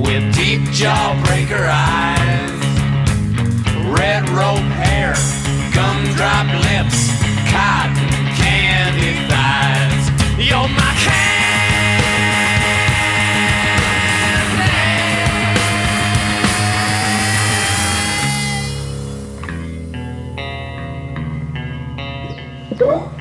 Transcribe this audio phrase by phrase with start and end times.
[0.00, 2.50] with deep jawbreaker eyes,
[3.98, 5.14] red rope hair,
[5.74, 7.10] gumdrop lips,
[7.50, 10.04] cotton candy thighs.
[10.38, 11.26] You're my candy.
[22.78, 23.15] Tonight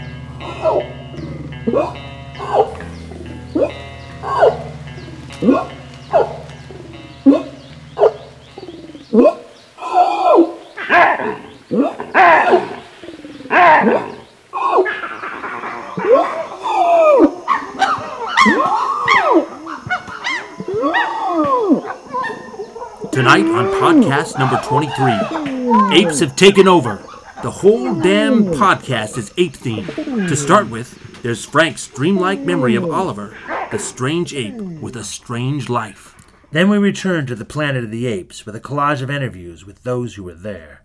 [26.05, 26.97] apes have taken over.
[27.41, 30.27] The whole damn podcast is ape themed.
[30.27, 33.35] To start with, there's Frank's dreamlike memory of Oliver,
[33.71, 36.13] the strange ape with a strange life.
[36.51, 39.83] Then we return to the planet of the apes with a collage of interviews with
[39.83, 40.83] those who were there.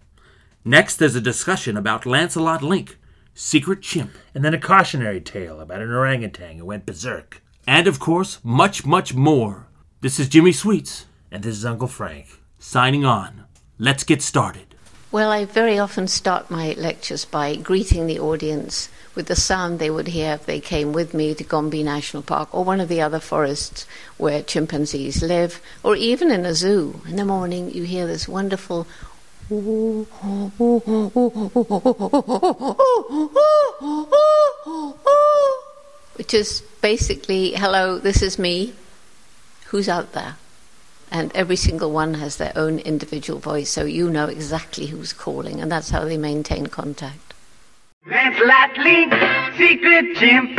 [0.65, 2.99] Next, there's a discussion about Lancelot Link,
[3.35, 4.13] secret chimp.
[4.35, 7.43] And then a cautionary tale about an orangutan who went berserk.
[7.67, 9.69] And of course, much, much more.
[10.01, 12.27] This is Jimmy Sweets, And this is Uncle Frank.
[12.59, 13.45] signing on.
[13.79, 14.70] Let's get started.
[15.13, 19.91] Well, I very often start my lectures by greeting the audience with the sound they
[19.91, 23.01] would hear if they came with me to Gombe National Park or one of the
[23.01, 23.87] other forests
[24.19, 27.01] where chimpanzees live, or even in a zoo.
[27.09, 28.87] In the morning, you hear this wonderful.
[36.15, 38.75] Which is basically, hello, this is me.
[39.67, 40.37] Who's out there?
[41.11, 45.61] And every single one has their own individual voice, so you know exactly who's calling,
[45.61, 47.35] and that's how they maintain contact.
[48.07, 49.13] Lancelot Link,
[49.59, 50.59] secret chimp.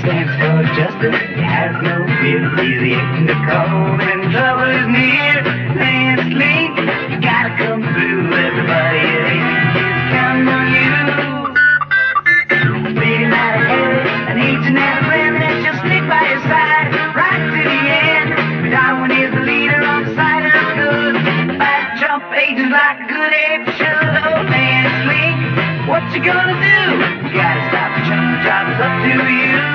[0.00, 2.48] Stands for justice, he has no fear.
[2.56, 3.98] He's the agent of cold
[4.90, 5.42] near.
[5.76, 6.76] Lance Link,
[7.10, 8.32] you gotta come through.
[8.32, 11.27] Everybody at counting on you.
[22.48, 23.68] Fight like a good ape.
[23.68, 25.36] Oh, Lance Link,
[25.84, 26.80] what you gonna do?
[27.28, 29.68] You gotta stop the chunk job, it's up to you.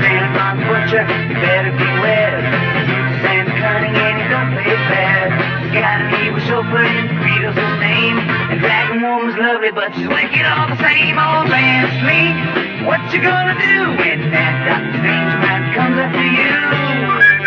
[0.00, 2.40] Stand on the butcher, you better beware.
[2.88, 5.28] He's Sam cunning and he don't play fair.
[5.68, 8.16] He's got an evil chauffeur and Guido's his name.
[8.48, 11.20] And Dragon Woman's lovely, but she's wicked all the same.
[11.20, 16.24] Old Lance Link, what you gonna do when that Doctor Strange man comes up to
[16.24, 17.39] you?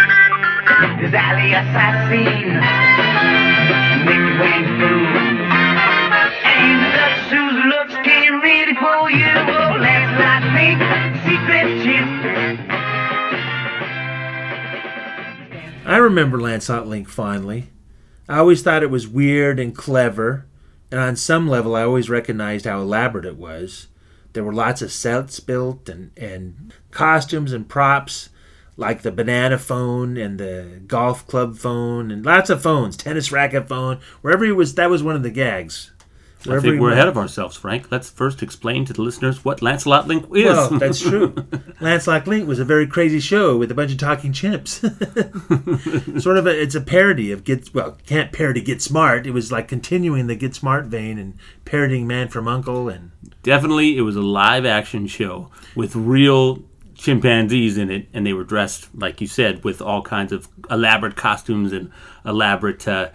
[0.83, 2.59] There's Ali Assassin,
[4.79, 5.07] Fool,
[6.43, 6.79] and
[7.31, 7.39] the
[7.69, 9.31] looks can really pull you.
[9.31, 10.79] Oh, Lancelot Link,
[11.23, 11.63] secret.
[15.85, 17.69] I remember Lance Link fondly.
[18.27, 20.45] I always thought it was weird and clever,
[20.91, 23.87] and on some level, I always recognized how elaborate it was.
[24.33, 28.29] There were lots of sets built and, and costumes and props,
[28.77, 33.67] like the banana phone and the golf club phone, and lots of phones, tennis racket
[33.67, 33.99] phone.
[34.21, 35.91] Wherever he was, that was one of the gags.
[36.45, 36.93] I think we're went.
[36.93, 37.89] ahead of ourselves, Frank.
[37.89, 40.45] Let's first explain to the listeners what Lancelot Link is.
[40.45, 41.33] Well, that's true.
[41.79, 44.81] Lancelot Link was a very crazy show with a bunch of talking chimps.
[46.21, 49.25] sort of a, it's a parody of Get well, can't parody Get Smart.
[49.25, 53.11] It was like continuing the Get Smart vein and parodying Man from Uncle and
[53.41, 56.63] Definitely, it was a live action show with real
[57.03, 61.17] chimpanzees in it, and they were dressed, like you said, with all kinds of elaborate
[61.17, 61.91] costumes and
[62.25, 63.09] elaborate, uh,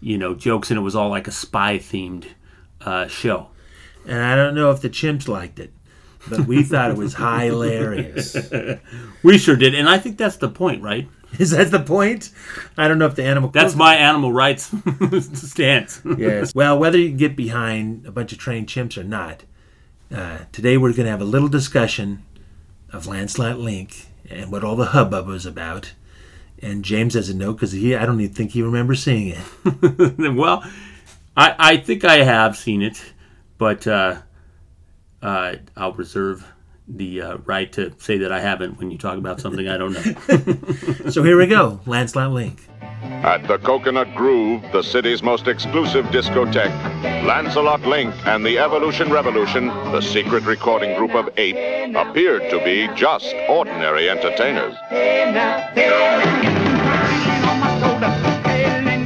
[0.00, 2.24] you know, jokes, and it was all like a spy themed
[2.80, 3.48] uh, show.
[4.06, 5.72] and I don't know if the chimps liked it,
[6.28, 8.34] but we thought it was hilarious.
[9.22, 11.06] We sure did, and I think that's the point, right?
[11.38, 12.30] Is that the point?
[12.78, 13.50] I don't know if the animal.
[13.50, 14.72] That's my animal rights
[15.32, 16.00] stance.
[16.16, 16.54] yes.
[16.54, 19.42] Well, whether you can get behind a bunch of trained chimps or not,
[20.14, 22.24] uh, today we're going to have a little discussion
[22.94, 25.92] of Lancelot Link and what all the hubbub was about.
[26.62, 30.18] And James doesn't know because he I don't even think he remembers seeing it.
[30.34, 30.64] well,
[31.36, 33.02] I, I think I have seen it,
[33.58, 34.20] but uh,
[35.20, 36.46] uh, I'll reserve
[36.86, 39.92] the uh, right to say that I haven't when you talk about something I don't
[39.92, 41.10] know.
[41.10, 42.66] So here we go, Lancelot Link.
[43.24, 46.72] At the Coconut Groove, the city's most exclusive discotheque,
[47.26, 52.88] Lancelot Link and the Evolution Revolution, the secret recording group of eight, appeared to be
[52.94, 54.74] just ordinary entertainers.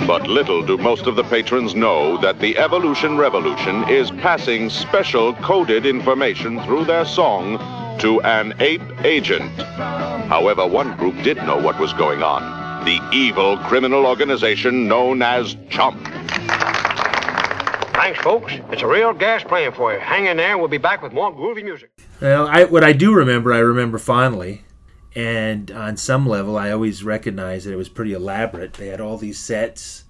[0.07, 5.35] But little do most of the patrons know that the Evolution Revolution is passing special
[5.35, 7.59] coded information through their song
[7.99, 9.51] to an ape agent.
[10.29, 15.57] However, one group did know what was going on the evil criminal organization known as
[15.69, 16.03] Chump.
[17.95, 18.53] Thanks, folks.
[18.71, 19.99] It's a real gas playing for you.
[19.99, 21.91] Hang in there, and we'll be back with more groovy music.
[22.21, 24.65] Well, I, what I do remember, I remember fondly.
[25.15, 28.75] And on some level, I always recognized that it was pretty elaborate.
[28.75, 30.05] They had all these sets,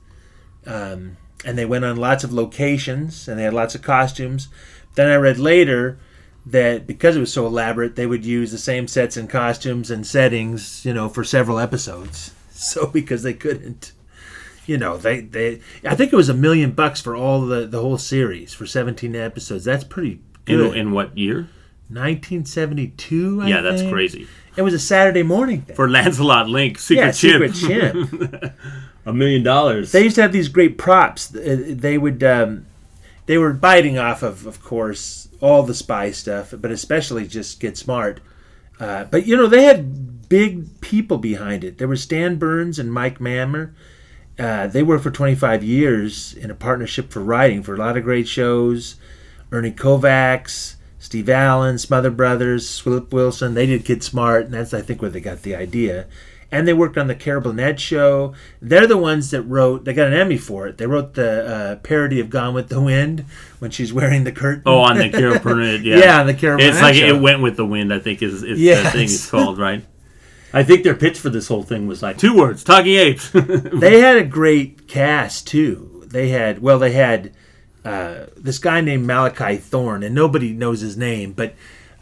[0.67, 4.49] um, and they went on lots of locations, and they had lots of costumes.
[4.95, 5.99] Then I read later
[6.45, 10.07] that because it was so elaborate, they would use the same sets and costumes and
[10.07, 12.33] settings, you know, for several episodes.
[12.69, 13.93] So because they couldn't,
[14.67, 17.81] you know, they they, I think it was a million bucks for all the the
[17.81, 19.65] whole series for 17 episodes.
[19.65, 20.77] That's pretty in, good.
[20.77, 21.49] in what year?
[21.91, 23.43] 1972.
[23.43, 23.93] I yeah, that's think.
[23.93, 24.27] crazy.
[24.57, 25.77] It was a Saturday morning thing.
[25.77, 28.53] For Lancelot Link, Secret yeah, Chimp, Secret Chimp.
[29.07, 29.93] a million dollars.
[29.93, 31.35] they used to have these great props.
[31.35, 32.67] Uh, They would, um,
[33.27, 37.77] they were biting off of, of course, all the spy stuff, but especially just Get
[37.77, 38.21] Smart.
[38.81, 41.79] Uh, but you know, they had big people behind it.
[41.79, 43.73] There was Stan Burns and Mike Marmer.
[44.39, 48.05] Uh, they worked for 25 years in a partnership for writing for a lot of
[48.05, 48.97] great shows.
[49.51, 53.55] Ernie Kovacs, Steve Allen, Smothers Brothers, Flip Wilson.
[53.55, 56.07] They did Get Smart, and that's I think where they got the idea.
[56.51, 58.33] And they worked on the Carol Burnett show.
[58.63, 59.85] They're the ones that wrote.
[59.85, 60.79] They got an Emmy for it.
[60.79, 63.27] They wrote the uh, parody of Gone with the Wind
[63.59, 64.63] when she's wearing the curtain.
[64.65, 67.07] oh, on the Carol Burnett, yeah, Yeah, on the Carol It's Burnett like show.
[67.17, 67.93] it went with the wind.
[67.93, 69.85] I think is, is the thing it's called, right?
[70.53, 73.31] I think their pitch for this whole thing was like two words: talking apes.
[73.33, 76.05] they had a great cast too.
[76.07, 77.33] They had well, they had
[77.85, 81.55] uh, this guy named Malachi Throne, and nobody knows his name, but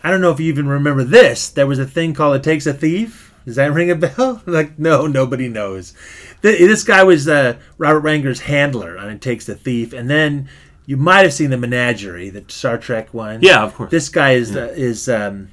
[0.02, 1.48] I don't know if you even remember this.
[1.48, 4.42] There was a thing called "It Takes a Thief." Does that ring a bell?
[4.46, 5.94] like, no, nobody knows.
[6.42, 10.48] This guy was uh, Robert Wagner's handler on "It Takes a Thief," and then
[10.86, 13.42] you might have seen the Menagerie, the Star Trek one.
[13.42, 13.90] yeah, of course.
[13.90, 15.48] This guy is uh, is um,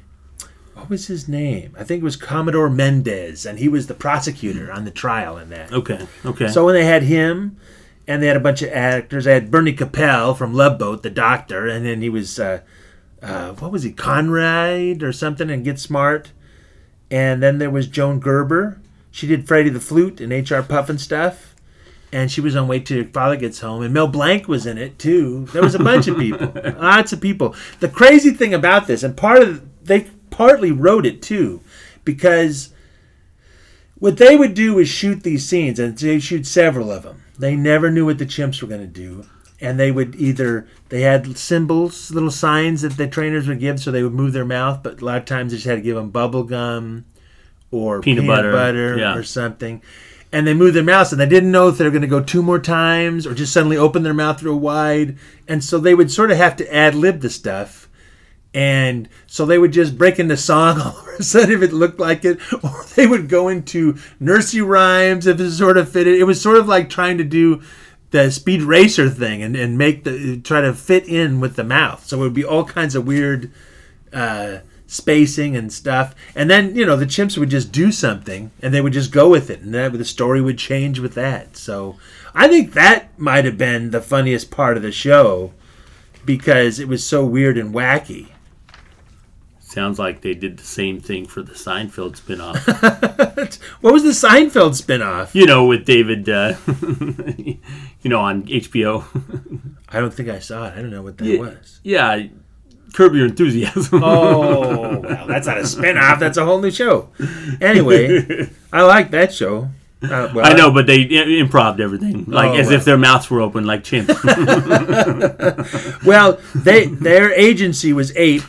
[0.84, 1.74] what was his name?
[1.80, 5.50] I think it was Commodore Mendez, and he was the prosecutor on the trial in
[5.50, 5.72] that.
[5.72, 6.50] okay, okay.
[6.50, 7.56] So when they had him,
[8.06, 11.10] and they had a bunch of actors, they had Bernie Kopell from Love Boat, the
[11.10, 12.60] doctor, and then he was, uh,
[13.22, 16.34] uh, what was he, Conrad or something, and Get Smart.
[17.10, 18.82] And then there was Joan Gerber.
[19.10, 20.64] She did Freddie the Flute and H.R.
[20.64, 21.54] Pufnstuf.
[22.12, 23.84] And she was on Wait Till Your Father Gets Home.
[23.84, 25.46] And Mel Blanc was in it too.
[25.54, 27.56] There was a bunch of people, lots of people.
[27.80, 31.62] The crazy thing about this, and part of they partly wrote it too,
[32.04, 32.74] because
[34.00, 37.24] what they would do is shoot these scenes, and they shoot several of them.
[37.38, 39.26] They never knew what the chimps were going to do,
[39.62, 43.92] and they would either they had symbols, little signs that the trainers would give, so
[43.92, 44.82] they would move their mouth.
[44.84, 47.06] But a lot of times they just had to give them bubble gum
[47.72, 49.16] or Peanut peanut, butter, butter, yeah.
[49.16, 49.82] or something.
[50.32, 52.22] And they moved their mouths, and they didn't know if they were going to go
[52.22, 55.18] two more times or just suddenly open their mouth real wide.
[55.48, 57.83] And so they would sort of have to ad lib the stuff.
[58.54, 62.00] And so they would just break into song all of a sudden if it looked
[62.00, 66.20] like it, or they would go into nursery rhymes if it sort of fitted.
[66.20, 67.62] It was sort of like trying to do
[68.12, 72.06] the speed racer thing and, and make the try to fit in with the mouth.
[72.06, 73.52] So it would be all kinds of weird
[74.14, 76.14] uh, spacing and stuff.
[76.36, 79.30] And then you know the chimps would just do something and they would just go
[79.30, 81.58] with it, and that the story would change with that.
[81.58, 81.98] So
[82.36, 85.52] I think that might have been the funniest part of the show
[86.24, 88.33] because it was so weird and wacky.
[89.74, 92.60] Sounds like they did the same thing for the Seinfeld spinoff.
[93.82, 95.34] What was the Seinfeld spinoff?
[95.34, 96.54] you know, with David, uh,
[98.02, 99.04] you know, on HBO.
[99.90, 100.74] I don't think I saw it.
[100.74, 101.40] I don't know what that Yeah.
[101.40, 101.80] was.
[101.84, 102.22] yeah,
[102.94, 104.04] Curb Your Enthusiasm.
[104.04, 106.20] Oh, well, that's not a spinoff.
[106.20, 107.10] That's a whole new show.
[107.60, 109.70] Anyway, I like that show.
[110.04, 112.76] Uh, well, I know, but they i- improved everything, like Oh, as well.
[112.76, 114.14] if their mouths were open, like chimps.
[116.06, 118.44] Well, they their agency was Ape,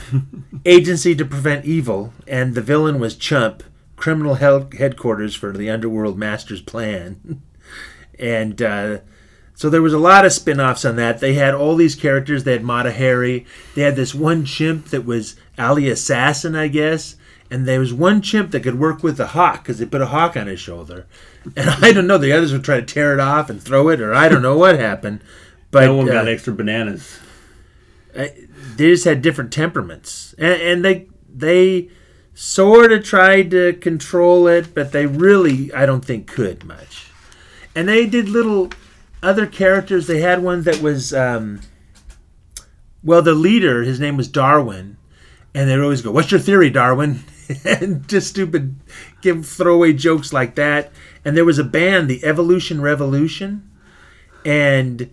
[0.64, 3.62] Agency to Prevent Evil, and the villain was Chump,
[3.96, 7.40] criminal headquarters for the underworld master's plan.
[8.18, 8.98] and uh,
[9.54, 11.20] so there was a lot of spin-offs on that.
[11.20, 12.42] They had all these characters.
[12.42, 13.46] They had Mata Hari.
[13.76, 17.14] They had this one chimp that was Ali Assassin, I guess.
[17.54, 20.06] And there was one chimp that could work with the hawk because they put a
[20.06, 21.06] hawk on his shoulder.
[21.56, 22.18] And I don't know.
[22.18, 24.58] The others would try to tear it off and throw it, or I don't know
[24.58, 25.20] what happened.
[25.70, 27.20] But no one got uh, extra bananas.
[28.12, 31.90] they just had different temperaments, and, and they they
[32.34, 37.06] sort of tried to control it, but they really, I don't think, could much.
[37.76, 38.70] And they did little
[39.22, 40.08] other characters.
[40.08, 41.60] They had one that was, um,
[43.04, 43.84] well, the leader.
[43.84, 44.96] His name was Darwin,
[45.54, 47.22] and they'd always go, "What's your theory, Darwin?"
[47.64, 48.76] And just stupid,
[49.20, 50.92] give throwaway jokes like that.
[51.24, 53.70] And there was a band, the Evolution Revolution,
[54.44, 55.10] and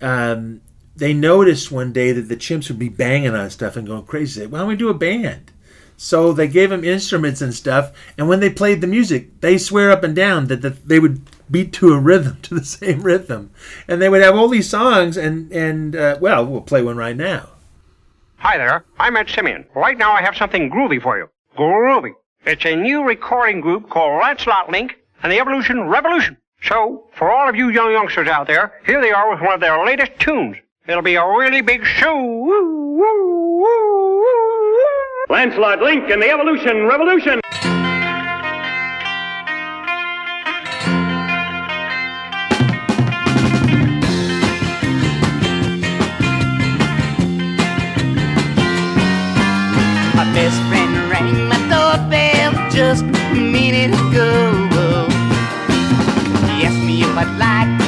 [0.00, 0.60] um,
[0.96, 4.40] they noticed one day that the chimps would be banging on stuff and going crazy.
[4.40, 5.52] Said, Why don't we do a band?
[5.96, 9.92] So they gave them instruments and stuff, and when they played the music, they swear
[9.92, 13.50] up and down that, that they would beat to a rhythm, to the same rhythm,
[13.86, 15.16] and they would have all these songs.
[15.16, 17.50] And and uh, well, we'll play one right now.
[18.38, 19.64] Hi there, I'm Ed Simeon.
[19.76, 21.28] Right now I have something groovy for you.
[21.56, 22.12] Groovy.
[22.46, 26.38] It's a new recording group called Lancelot Link and the Evolution Revolution.
[26.62, 29.60] So, for all of you young youngsters out there, here they are with one of
[29.60, 30.56] their latest tunes.
[30.86, 32.16] It'll be a really big show.
[32.16, 35.34] Woo, woo, woo, woo, woo.
[35.34, 37.40] Lancelot Link and the Evolution Revolution.
[50.14, 50.71] My best friend
[51.22, 55.06] rang my doorbell just a minute ago.
[56.48, 57.81] He asked me if I'd like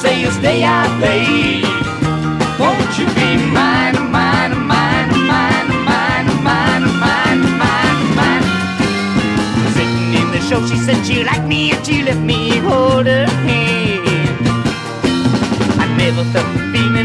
[0.00, 1.64] say you'll stay out late?
[2.60, 8.44] Won't you be mine, mine, mine, mine, mine, mine, mine, mine, mine?
[9.76, 13.26] Sitting in the show, she said she liked me and she let me hold her
[13.48, 14.46] hand.
[15.82, 16.95] I never felt a feeling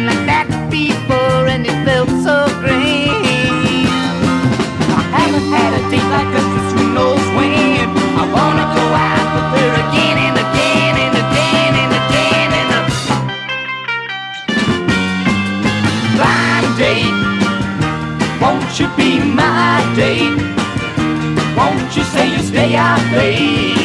[20.12, 21.56] my date?
[21.58, 23.81] Won't you say you stay out late?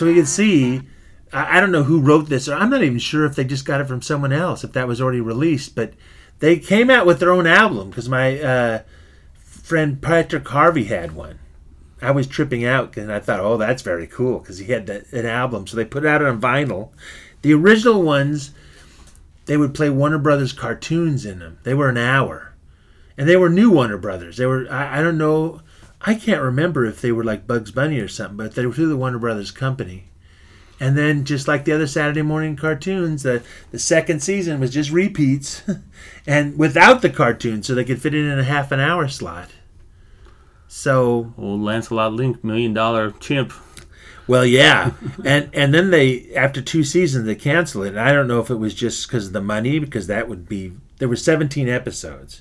[0.00, 0.80] So we can see.
[1.30, 3.82] I, don't know who wrote this, or I'm not even sure if they just got
[3.82, 5.74] it from someone else, if that was already released.
[5.74, 5.92] But
[6.38, 8.82] they came out with their own album because my uh,
[9.34, 11.38] friend Patrick Harvey had one.
[12.00, 15.12] I was tripping out and I thought, oh, that's very cool because he had that,
[15.12, 15.66] an album.
[15.66, 16.88] So they put it out on vinyl.
[17.42, 18.52] The original ones,
[19.44, 21.58] they would play Warner Brothers cartoons in them.
[21.62, 22.54] They were an hour,
[23.18, 24.38] and they were new Warner Brothers.
[24.38, 25.60] They were I, I don't know,
[26.02, 28.88] I can't remember if they were like Bugs Bunny or something, but they were through
[28.88, 30.04] the Warner Brothers company.
[30.82, 34.90] And then, just like the other Saturday morning cartoons, the, the second season was just
[34.90, 35.62] repeats
[36.26, 39.50] and without the cartoon, so they could fit it in a half an hour slot.
[40.68, 43.52] So, Old Lancelot Link, million dollar chimp.
[44.26, 44.92] well, yeah.
[45.22, 47.88] and and then they, after two seasons, they canceled it.
[47.88, 50.48] And I don't know if it was just because of the money, because that would
[50.48, 52.40] be, there were 17 episodes.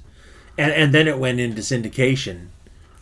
[0.58, 2.48] And, and then it went into syndication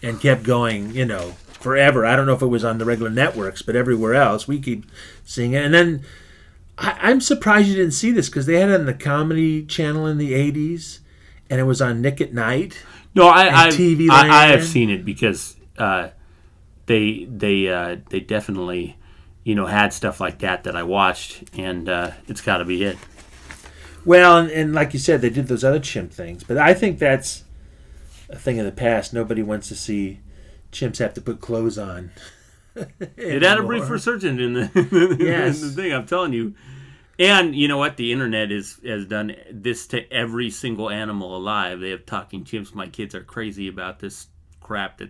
[0.02, 2.06] and kept going, you know, forever.
[2.06, 4.86] I don't know if it was on the regular networks, but everywhere else we keep
[5.26, 5.64] seeing it.
[5.64, 6.04] And then
[6.78, 10.06] I, I'm surprised you didn't see this because they had it on the Comedy Channel
[10.08, 11.00] in the '80s,
[11.50, 12.84] and it was on Nick at Night.
[13.16, 16.10] No, I I, TV I, I have seen it because uh,
[16.86, 18.98] they they uh, they definitely
[19.44, 22.84] you know had stuff like that that I watched, and uh, it's got to be
[22.84, 22.98] it.
[24.06, 27.00] Well, and, and like you said, they did those other chimp things, but I think
[27.00, 27.44] that's
[28.30, 29.14] a thing of the past.
[29.14, 30.20] Nobody wants to see
[30.72, 32.12] chimps have to put clothes on.
[33.18, 35.60] It had a brief resurgence in the, Yes.
[35.64, 35.94] in the thing.
[35.94, 36.54] I'm telling you.
[37.18, 37.98] And you know what?
[37.98, 41.80] The internet is has done this to every single animal alive.
[41.80, 42.76] They have talking chimps.
[42.76, 44.28] My kids are crazy about this
[44.62, 45.10] crap that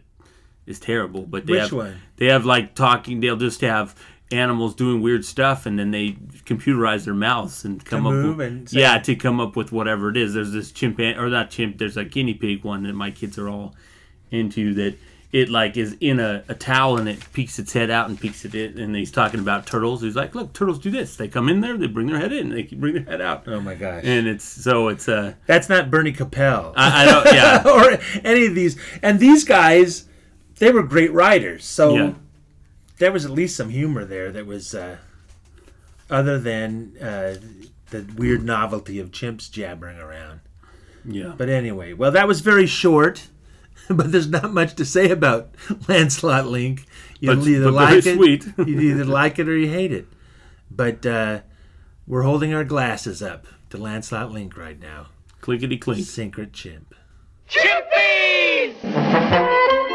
[0.65, 1.23] is terrible.
[1.23, 1.97] But they Which have one?
[2.15, 3.19] they have like talking.
[3.19, 3.93] They'll just have
[4.31, 6.11] animals doing weird stuff, and then they
[6.45, 10.33] computerize their mouths and come up with yeah to come up with whatever it is.
[10.33, 11.77] There's this chimpan or not chimp.
[11.77, 13.75] There's a guinea pig one that my kids are all
[14.31, 14.95] into that
[15.31, 18.45] it like is in a, a towel and it peeks its head out and peeks
[18.45, 21.27] at it in and he's talking about turtles he's like look turtles do this they
[21.27, 23.75] come in there they bring their head in they bring their head out Oh my
[23.75, 24.03] gosh.
[24.05, 26.73] and it's so it's uh That's not Bernie Kopell.
[26.77, 28.77] I, I don't yeah or any of these.
[29.01, 30.05] And these guys,
[30.59, 31.65] they were great writers.
[31.65, 32.13] So Yeah.
[32.99, 34.97] There was at least some humor there that was uh,
[36.09, 37.35] other than uh,
[37.91, 40.39] the weird novelty of chimps jabbering around.
[41.05, 43.27] yeah But anyway, well, that was very short.
[43.89, 45.51] But there's not much to say about
[45.87, 46.85] Lancelot Link.
[47.21, 48.45] You'll But- either but very like it, sweet.
[48.67, 50.07] you either like it or you hate it.
[50.69, 51.39] But uh,
[52.05, 55.05] we're holding our glasses up to Lancelot Link right now.
[55.39, 56.05] Clickety clink.
[56.05, 56.95] Syncret chimp.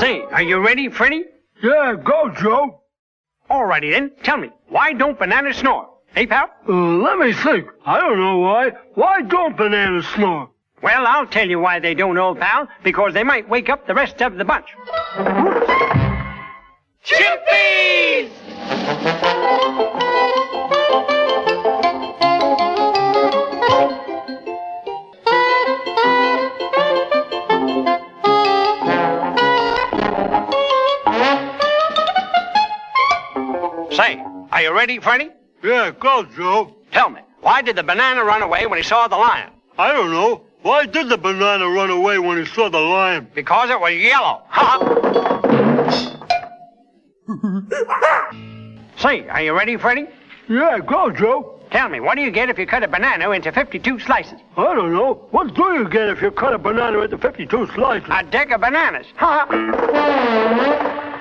[0.00, 1.24] Say, are you ready, Freddy?
[1.62, 2.82] Yeah, go, Joe.
[3.50, 4.12] Alrighty then.
[4.22, 5.88] Tell me, why don't bananas snore?
[6.14, 6.50] Hey, pal?
[6.68, 7.68] Uh, let me think.
[7.84, 8.72] I don't know why.
[8.94, 10.50] Why don't bananas snore?
[10.82, 12.68] Well, I'll tell you why they don't, old pal.
[12.84, 14.66] Because they might wake up the rest of the bunch.
[17.02, 18.30] Chimpies!
[34.56, 35.28] Are you ready, Freddy?
[35.62, 36.74] Yeah, go, Joe.
[36.90, 39.50] Tell me, why did the banana run away when he saw the lion?
[39.76, 40.44] I don't know.
[40.62, 43.28] Why did the banana run away when he saw the lion?
[43.34, 44.44] Because it was yellow.
[44.48, 44.78] Ha!
[48.96, 50.06] Say, are you ready, Freddy?
[50.48, 51.60] Yeah, go, Joe.
[51.70, 54.40] Tell me, what do you get if you cut a banana into 52 slices?
[54.56, 55.26] I don't know.
[55.32, 58.08] What do you get if you cut a banana into 52 slices?
[58.10, 59.06] A deck of bananas.
[59.16, 61.12] Ha!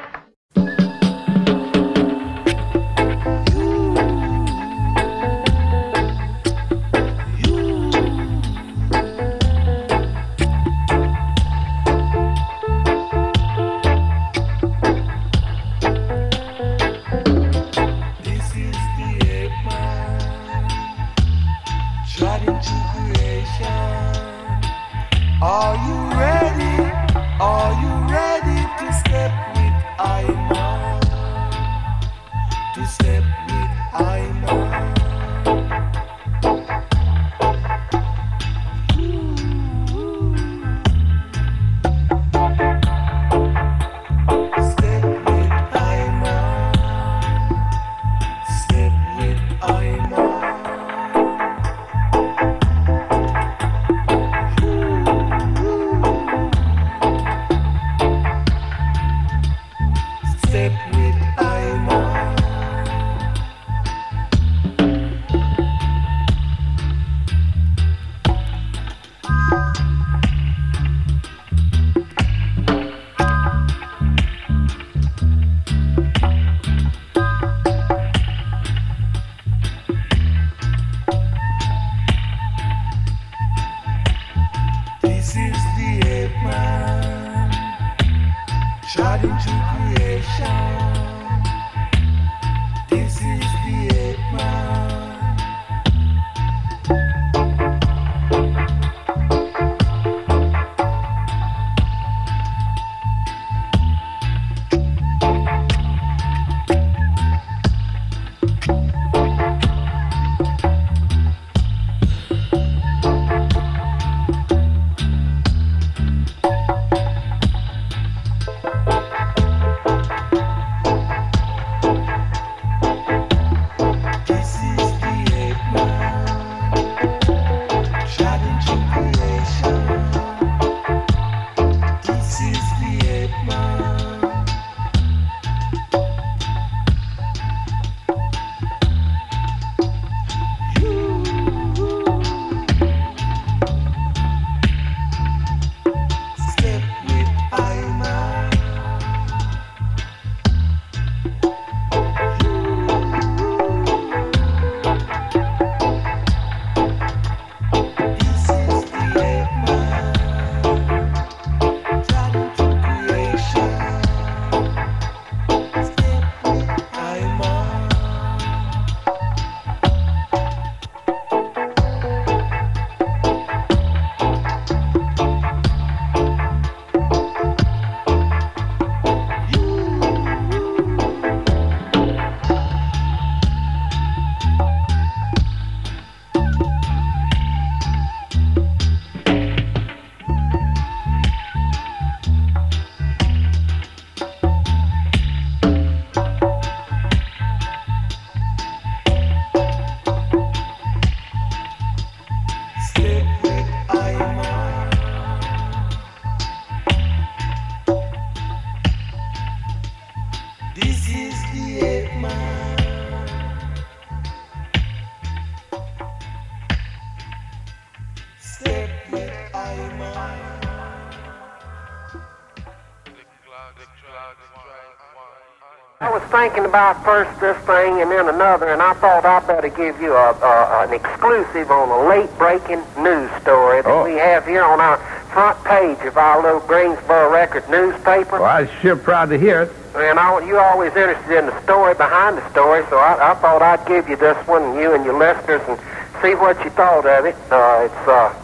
[226.75, 230.31] About first this thing and then another, and I thought I'd better give you a,
[230.35, 234.03] a, an exclusive on a late-breaking news story that Oh.
[234.03, 234.97] we have here on our
[235.31, 238.41] front page of our little Greensboro Record newspaper.
[238.41, 239.71] Well, I'm sure proud to hear it.
[239.95, 243.61] And I, you're always interested in the story behind the story, so I, I thought
[243.61, 245.79] I'd give you this one, you and your listeners, and
[246.21, 247.35] see what you thought of it.
[247.49, 248.35] Uh, it's uh,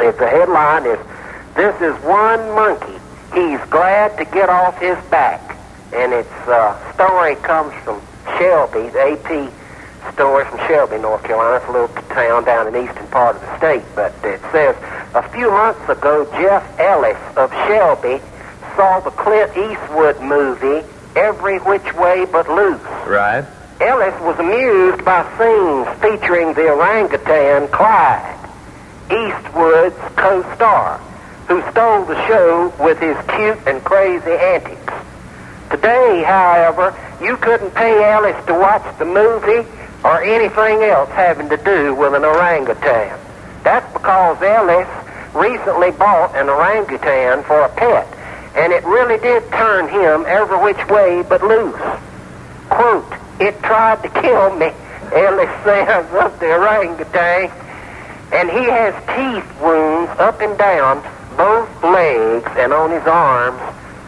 [0.00, 0.98] it, the headline is,
[1.56, 2.96] "This is one monkey.
[3.34, 5.58] He's glad to get off his back,"
[5.92, 8.00] and its uh, story comes from
[8.38, 9.52] Shelby, the AP
[10.14, 11.56] story from Shelby, North Carolina.
[11.56, 14.76] It's a little town down in the eastern part of the state, but it says
[15.14, 18.20] a few months ago, Jeff Ellis of Shelby
[18.76, 22.80] saw the Clint Eastwood movie Every Which Way But Loose.
[23.06, 23.44] Right.
[23.80, 28.38] Ellis was amused by scenes featuring the orangutan Clyde,
[29.06, 30.98] Eastwood's co-star,
[31.48, 34.92] who stole the show with his cute and crazy antics.
[35.70, 39.68] Today, however, you couldn't pay Ellis to watch the movie
[40.02, 43.18] or anything else having to do with an orangutan.
[43.62, 44.88] That's because Ellis
[45.34, 48.06] recently bought an orangutan for a pet,
[48.56, 51.80] and it really did turn him every which way but loose.
[52.68, 54.72] Quote, it tried to kill me,
[55.12, 57.50] Ellis says of the orangutan,
[58.32, 61.00] and he has teeth wounds up and down
[61.36, 63.60] both legs and on his arms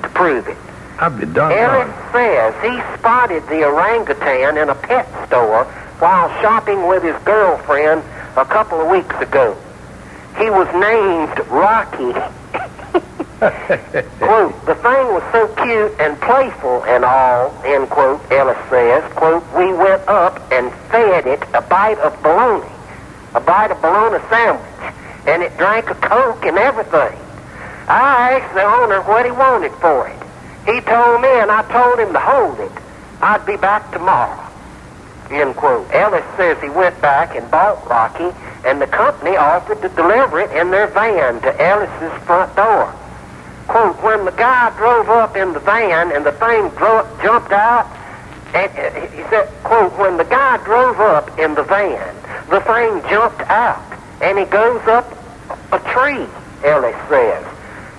[0.03, 0.57] to prove it.
[1.03, 1.27] I'd be.
[1.41, 5.65] Ellis says he spotted the orangutan in a pet store
[5.99, 8.05] while shopping with his girlfriend
[8.37, 9.59] a couple of weeks ago.
[10.39, 12.13] He was named Rocky.
[14.23, 19.43] quote, the thing was so cute and playful and all, end quote, Ellis says, quote,
[19.59, 22.71] we went up and fed it a bite of bologna,
[23.35, 24.95] a bite of bologna sandwich,
[25.27, 27.19] and it drank a Coke and everything.
[27.89, 30.22] I asked the owner what he wanted for it.
[30.67, 32.73] He told me, and I told him to hold it.
[33.21, 34.39] I'd be back tomorrow.
[35.31, 35.89] End quote.
[35.93, 38.31] Ellis says he went back and bought Rocky,
[38.65, 42.93] and the company offered to deliver it in their van to Ellis's front door.
[43.69, 47.87] Quote, when the guy drove up in the van and the thing dro- jumped out,
[48.55, 52.15] and uh, he said, quote, when the guy drove up in the van,
[52.51, 53.83] the thing jumped out,
[54.21, 55.09] and he goes up
[55.73, 56.27] a tree,
[56.63, 57.52] Ellis says.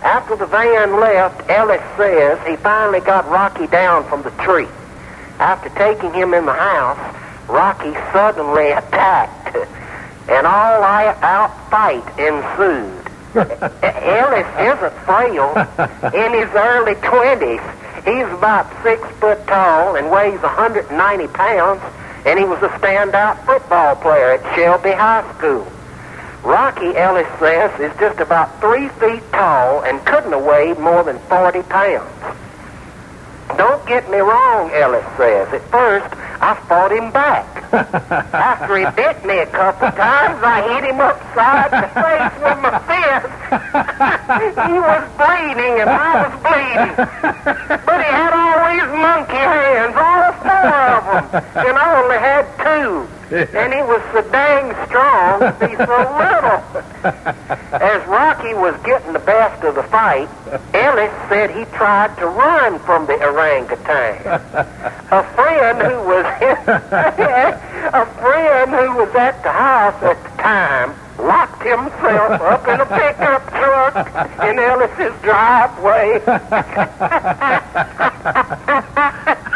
[0.04, 4.68] After the van left, Ellis says he finally got Rocky down from the tree.
[5.40, 7.00] After taking him in the house,
[7.48, 9.56] Rocky suddenly attacked,
[10.28, 13.04] and all out fight ensued.
[13.82, 15.56] Ellis isn't frail.
[16.14, 17.64] In his early 20s,
[18.04, 21.82] he's about six foot tall and weighs 190 pounds,
[22.26, 25.66] and he was a standout football player at Shelby High School.
[26.44, 31.18] Rocky, Ellis says, is just about three feet tall and couldn't have weighed more than
[31.30, 32.12] 40 pounds.
[33.58, 35.48] Don't get me wrong, Ellis says.
[35.54, 37.48] At first, I fought him back.
[38.34, 42.76] After he bit me a couple times, I hit him upside the face with my
[42.92, 43.32] fist.
[44.68, 46.94] he was bleeding and I was bleeding.
[47.88, 52.44] But he had all these monkey hands, all four of them, and I only had
[52.60, 53.08] two.
[53.32, 56.60] And he was so dang strong to be so little.
[57.74, 60.30] As Rocky was getting the best of the fight,
[60.74, 64.22] Ellis said he tried to run from the orangutan.
[65.12, 66.26] A friend who was
[67.94, 72.86] a friend who was at the house at the time locked himself up in a
[72.86, 74.08] pickup truck
[74.44, 76.22] in Ellis's driveway.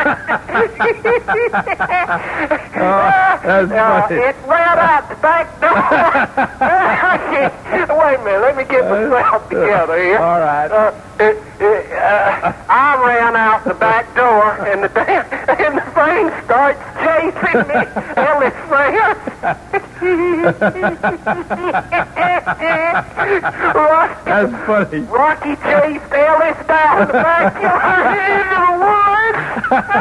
[2.77, 4.15] that's Uh, funny.
[4.21, 5.73] it ran out the back door.
[7.97, 10.17] Wait a minute, let me get myself together here.
[10.19, 10.71] All right.
[10.71, 15.81] Uh, it, it, uh, I ran out the back door, and the damn, and the
[15.97, 17.85] thing starts chasing me.
[18.17, 19.17] Ellis says.
[23.73, 24.99] Rocky, That's funny.
[25.01, 29.96] Rocky chased Ellis down the backyard into the woods.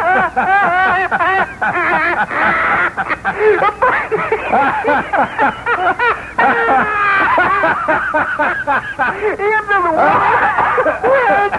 [9.39, 11.57] Into the woods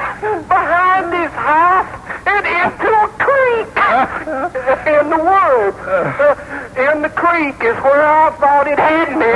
[0.48, 1.92] behind his house
[2.26, 3.68] and into a creek
[4.88, 5.80] in the woods.
[6.78, 9.28] In the creek is where I thought it had me,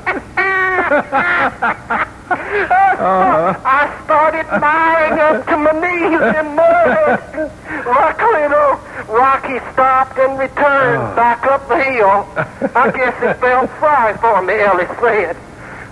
[3.05, 7.51] I started miring up to my knees in mud.
[7.85, 8.79] Luckily, though,
[9.13, 11.17] Rocky stopped and returned oh.
[11.17, 12.27] back up the hill.
[12.75, 15.37] I guess he felt sorry for me, Ellis said.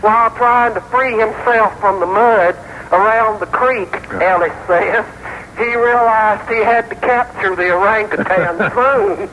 [0.03, 2.57] while trying to free himself from the mud
[2.93, 5.05] around the creek, Ellis says,
[5.57, 9.29] he realized he had to capture the orangutan soon,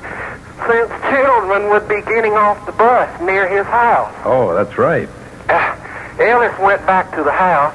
[0.68, 4.14] since children would be getting off the bus near his house.
[4.26, 5.10] Oh, that's right.
[6.20, 7.74] Ellis went back to the house,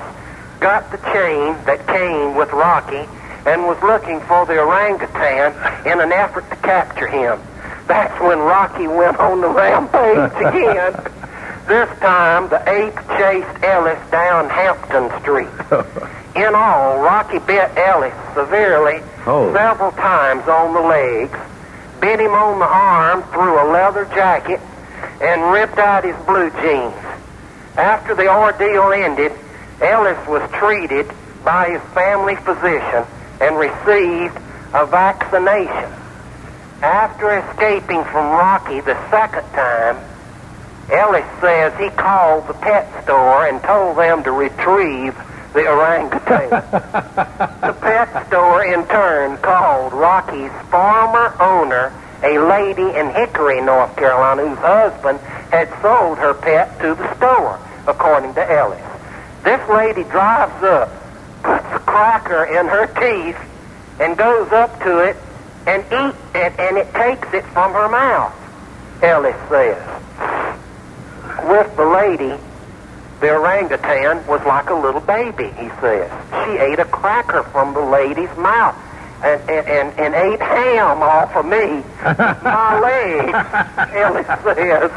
[0.61, 3.09] got the chain that came with Rocky,
[3.47, 5.53] and was looking for the orangutan
[5.87, 7.39] in an effort to capture him.
[7.87, 10.95] That's when Rocky went on the rampage again.
[11.67, 15.49] This time, the ape chased Ellis down Hampton Street.
[16.37, 19.51] In all, Rocky bit Ellis severely Oh.
[19.55, 21.39] several times on the legs,
[22.01, 24.61] bit him on the arm through a leather jacket,
[25.23, 26.93] and ripped out his blue jeans.
[27.77, 29.33] After the ordeal ended,
[29.81, 31.11] Ellis was treated
[31.45, 33.05] by his family physician
[33.41, 34.37] and received
[34.73, 35.93] a vaccination.
[36.83, 39.97] After escaping from Rocky the second time,
[40.91, 45.17] Ellis says he called the pet store and told them to retrieve
[45.55, 46.51] the orangutan.
[46.51, 51.93] the pet store, in turn, called Rocky's former owner,
[52.25, 57.61] a lady in Hickory, North Carolina, whose husband had sold her pet to the store,
[57.87, 58.83] according to Ellis.
[59.45, 60.89] This lady drives up,
[61.43, 63.37] puts a cracker in her teeth,
[64.01, 65.17] and goes up to it
[65.67, 68.35] and eats it, and it takes it from her mouth,
[69.03, 69.83] Ellis says.
[71.49, 72.41] With the lady,
[73.21, 76.11] the orangutan was like a little baby, he says.
[76.45, 78.77] She ate a cracker from the lady's mouth
[79.22, 83.35] and, and, and, and ate ham off of me, my leg,
[83.94, 84.90] Ellis says.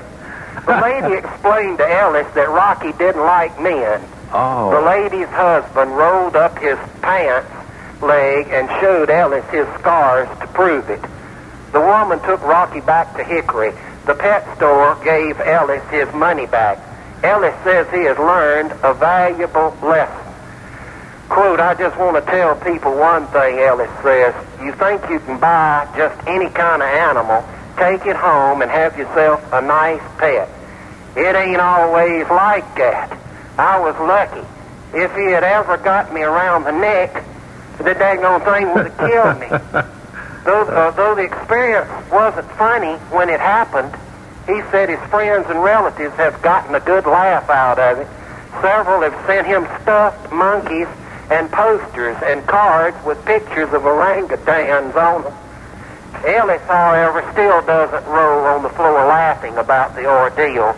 [0.66, 4.02] The lady explained to Ellis that Rocky didn't like men.
[4.34, 4.72] Oh.
[4.72, 7.50] The lady's husband rolled up his pants
[8.02, 11.02] leg and showed Ellis his scars to prove it.
[11.72, 13.72] The woman took Rocky back to Hickory.
[14.06, 16.80] The pet store gave Ellis his money back.
[17.24, 20.27] Ellis says he has learned a valuable lesson.
[21.30, 24.34] Quote, I just want to tell people one thing, Ellis says.
[24.62, 27.44] You think you can buy just any kind of animal,
[27.78, 30.50] take it home, and have yourself a nice pet.
[31.16, 33.18] It ain't always like that.
[33.58, 34.46] I was lucky.
[34.94, 37.24] If he had ever got me around the neck,
[37.78, 39.84] the daggone thing would have killed me.
[40.46, 43.94] Though, uh, though the experience wasn't funny when it happened,
[44.46, 48.08] he said his friends and relatives have gotten a good laugh out of it.
[48.62, 50.88] Several have sent him stuffed monkeys
[51.30, 55.34] and posters and cards with pictures of orangutans on them.
[56.26, 60.76] Ellis, however, still doesn't roll on the floor laughing about the ordeal.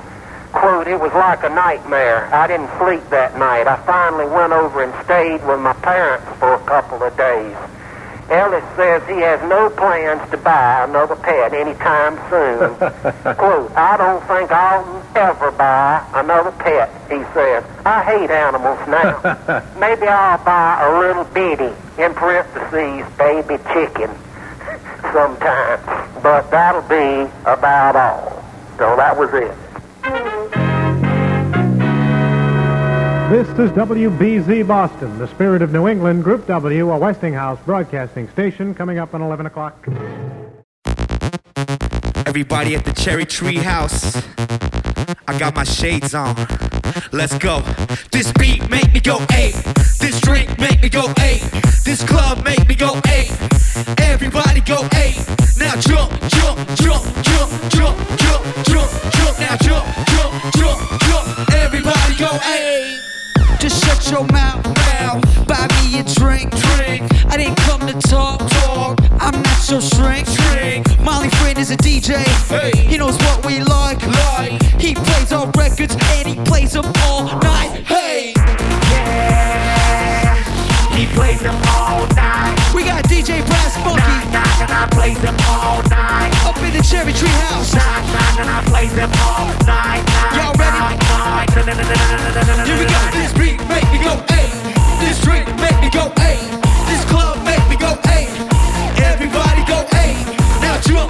[0.51, 2.25] Quote, it was like a nightmare.
[2.33, 3.67] I didn't sleep that night.
[3.67, 7.55] I finally went over and stayed with my parents for a couple of days.
[8.31, 12.75] Ellis says he has no plans to buy another pet anytime soon.
[13.37, 17.63] Quote, I don't think I'll ever buy another pet, he says.
[17.85, 19.65] I hate animals now.
[19.79, 24.11] Maybe I'll buy a little bitty, in parentheses, baby chicken,
[25.13, 25.79] sometime.
[26.21, 28.45] But that'll be about all.
[28.77, 29.68] So that was it.
[33.29, 38.73] This is WBZ Boston, the spirit of New England, Group W, a Westinghouse broadcasting station,
[38.73, 39.87] coming up on 11 o'clock.
[42.25, 44.15] Everybody at the Cherry Tree House.
[45.27, 46.35] I got my shades on.
[47.11, 47.59] Let's go.
[48.11, 49.53] This beat make me go eight.
[49.99, 51.41] This drink make me go eight.
[51.85, 53.29] This club make me go eight.
[53.99, 55.23] Everybody go eight.
[55.55, 59.39] Now jump, jump, jump, jump, jump, jump, jump, jump.
[59.39, 61.53] Now jump, jump, jump, jump.
[61.53, 63.08] Everybody go eight.
[63.59, 65.21] Just shut your mouth, mouth.
[65.45, 67.03] Buy me a drink, drink.
[67.27, 68.97] I didn't come to talk, talk.
[69.19, 70.87] I'm not your shrink, shrink.
[71.01, 72.23] Molly Friend is a DJ.
[72.47, 72.71] Hey.
[72.87, 74.63] He knows what we like, like.
[74.79, 77.83] He plays our records and he plays them all night.
[77.85, 78.33] Hey.
[78.93, 80.35] Yeah.
[80.95, 82.71] He plays them all night.
[82.73, 83.58] We got DJ.
[84.31, 86.31] Knock, and I plays them all night.
[86.45, 87.73] Up in the Cherry Tree House.
[87.73, 90.03] Knock, knock, and I plays them all night.
[90.37, 90.99] Y'all ready?
[92.65, 92.99] Here we go.
[93.13, 94.53] This beat make me go eight.
[95.01, 96.45] This drink make me go eight.
[96.87, 98.29] This club make me go eight.
[99.01, 100.21] Everybody go eight.
[100.61, 101.09] Now jump,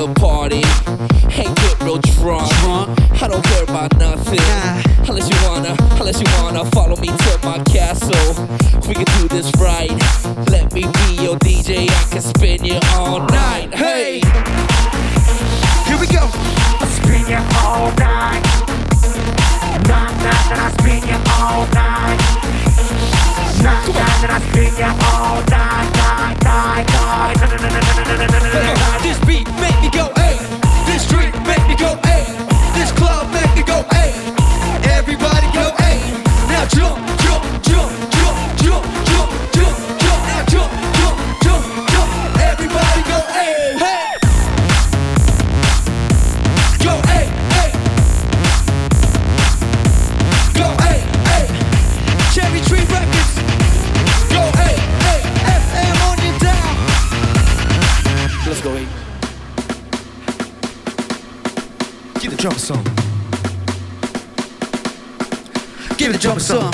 [0.00, 0.62] only came party.
[1.36, 2.52] Ain't get real drunk.
[3.22, 4.40] I don't care about nothing.
[5.08, 8.46] Unless you wanna, unless you wanna follow me to my castle.
[8.88, 9.90] We can do this right.
[10.50, 11.88] Let me be your DJ.
[11.88, 13.74] I can spin you all night.
[13.74, 14.20] Hey,
[15.86, 16.28] Here we go.
[16.80, 18.42] I spin you all night.
[19.88, 22.18] Knock, knock, and I spin you all night.
[23.62, 25.95] Knock, knock, and I spin you all night,
[29.02, 30.38] this beat make me go hey.
[30.86, 31.94] This street make me go.
[32.74, 34.12] This club make me go hey.
[34.90, 35.72] Everybody go.
[36.48, 37.55] Now jump, jump.
[62.46, 62.84] Drummer some.
[65.96, 66.70] Give the drummer some.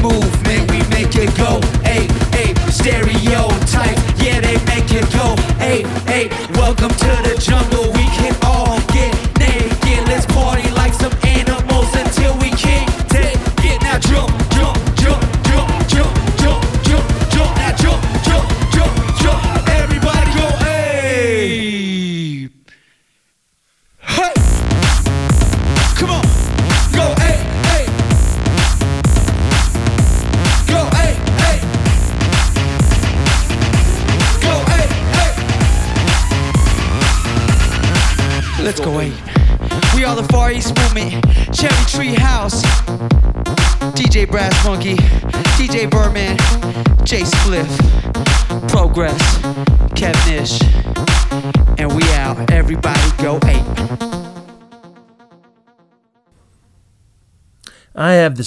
[0.00, 1.58] movement, we make it go.
[1.84, 5.34] Ape, ape, stereotype, yeah, they make it go.
[5.58, 7.97] Ape, ape, welcome to the jungle.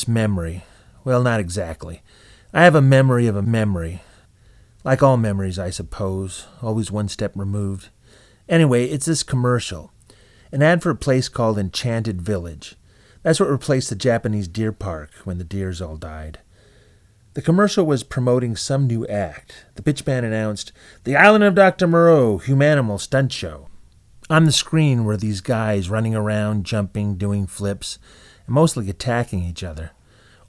[0.07, 0.63] Memory.
[1.03, 2.01] Well, not exactly.
[2.53, 4.01] I have a memory of a memory.
[4.83, 7.89] Like all memories, I suppose, always one step removed.
[8.49, 9.91] Anyway, it's this commercial.
[10.51, 12.75] An ad for a place called Enchanted Village.
[13.23, 16.39] That's what replaced the Japanese deer park when the deers all died.
[17.33, 19.65] The commercial was promoting some new act.
[19.75, 20.73] The pitchman announced,
[21.05, 21.87] The Island of Dr.
[21.87, 23.69] Moreau, Humanimal Stunt Show.
[24.29, 27.99] On the screen were these guys running around, jumping, doing flips,
[28.51, 29.91] mostly attacking each other,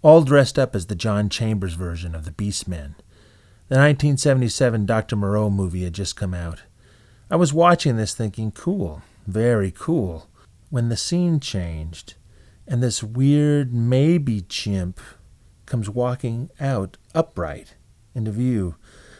[0.02, 2.96] all dressed up as the John Chambers version of the Beastmen.
[3.68, 5.16] The 1977 Dr.
[5.16, 6.62] Moreau movie had just come out.
[7.30, 10.28] I was watching this thinking, cool, very cool,
[10.68, 12.14] when the scene changed,
[12.66, 15.00] and this weird maybe chimp
[15.66, 17.76] comes walking out upright
[18.14, 18.74] into view.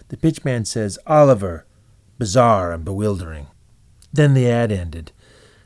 [0.09, 1.64] The pitchman says, Oliver,
[2.18, 3.47] bizarre and bewildering.
[4.12, 5.12] Then the ad ended.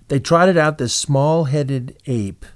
[0.09, 2.47] They trotted out this small headed ape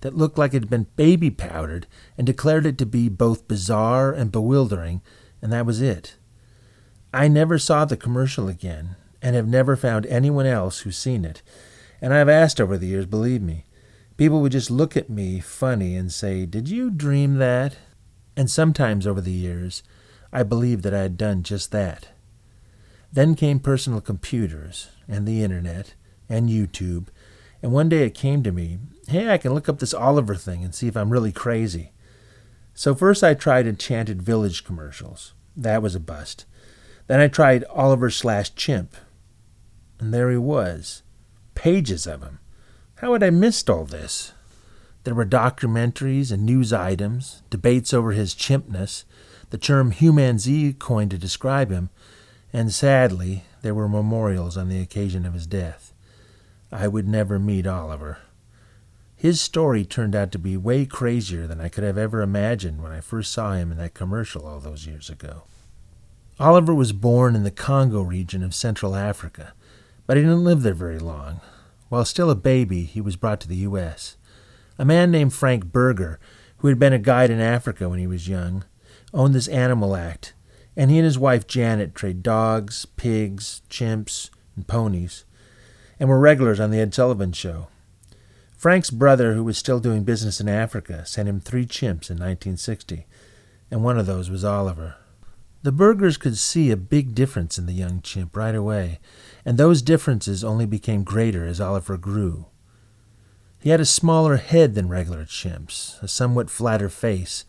[0.00, 4.12] that looked like it had been baby powdered and declared it to be both bizarre
[4.12, 5.02] and bewildering,
[5.42, 6.16] and that was it.
[7.12, 11.42] I never saw the commercial again, and have never found anyone else who's seen it.
[12.00, 13.64] And I've asked over the years, believe me.
[14.16, 17.76] People would just look at me funny and say, Did you dream that?
[18.36, 19.82] And sometimes over the years,
[20.32, 22.08] I believed that I had done just that.
[23.12, 25.94] Then came personal computers, and the internet,
[26.28, 27.06] and YouTube,
[27.62, 28.78] and one day it came to me,
[29.08, 31.92] hey, I can look up this Oliver thing and see if I'm really crazy.
[32.74, 35.32] So first I tried Enchanted Village commercials.
[35.56, 36.44] That was a bust.
[37.06, 38.96] Then I tried Oliver slash Chimp.
[39.98, 41.02] And there he was.
[41.54, 42.40] Pages of him.
[42.96, 44.32] How had I missed all this?
[45.04, 49.04] There were documentaries and news items, debates over his chimpness,
[49.50, 51.90] the term humanzee coined to describe him,
[52.52, 55.92] and sadly, there were memorials on the occasion of his death.
[56.72, 58.18] I would never meet Oliver.
[59.16, 62.92] His story turned out to be way crazier than I could have ever imagined when
[62.92, 65.44] I first saw him in that commercial all those years ago.
[66.38, 69.54] Oliver was born in the Congo region of Central Africa,
[70.06, 71.40] but he didn't live there very long.
[71.88, 74.18] While still a baby, he was brought to the U.S.
[74.78, 76.20] A man named Frank Berger,
[76.58, 78.64] who had been a guide in Africa when he was young,
[79.14, 80.34] owned this animal act,
[80.76, 85.24] and he and his wife Janet trade dogs, pigs, chimps, and ponies,
[85.98, 87.68] and were regulars on the Ed Sullivan Show.
[88.66, 93.06] Frank's brother, who was still doing business in Africa, sent him three chimps in 1960,
[93.70, 94.96] and one of those was Oliver.
[95.62, 98.98] The Bergers could see a big difference in the young chimp right away,
[99.44, 102.46] and those differences only became greater as Oliver grew.
[103.60, 107.44] He had a smaller head than regular chimps, a somewhat flatter face,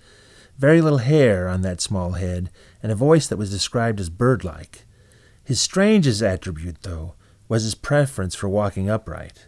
[0.60, 2.52] very little hair on that small head,
[2.84, 4.86] and a voice that was described as bird like.
[5.44, 7.16] His strangest attribute, though,
[7.50, 9.47] was his preference for walking upright.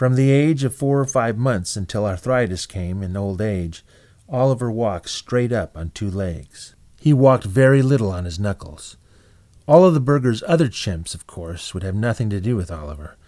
[0.00, 3.84] From the age of four or five months until arthritis came in old age,
[4.30, 6.74] Oliver walked straight up on two legs.
[6.98, 8.96] He walked very little on his knuckles.
[9.68, 13.18] All of the Bergers' other chimps, of course, would have nothing to do with Oliver.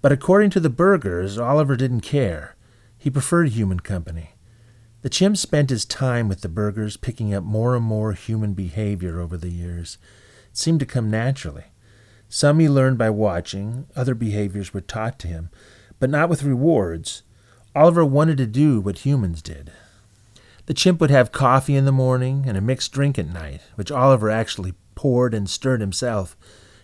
[0.00, 2.54] But according to the Bergers, Oliver didn't care.
[2.96, 4.34] He preferred human company.
[5.02, 9.18] The chimp spent his time with the Bergers, picking up more and more human behavior
[9.18, 9.98] over the years.
[10.52, 11.72] It seemed to come naturally.
[12.28, 15.50] Some he learned by watching, other behaviors were taught to him,
[16.00, 17.22] but not with rewards.
[17.76, 19.70] Oliver wanted to do what humans did.
[20.66, 23.92] The chimp would have coffee in the morning and a mixed drink at night, which
[23.92, 26.36] Oliver actually poured and stirred himself.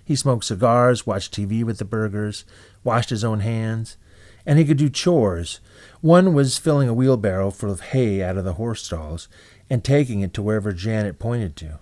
[0.04, 2.44] He smoked cigars, watched TV with the Bergers,
[2.84, 3.96] washed his own hands,
[4.44, 5.60] and he could do chores.
[6.00, 9.28] One was filling a wheelbarrow full of hay out of the horse stalls
[9.68, 11.80] and taking it to wherever Janet pointed to.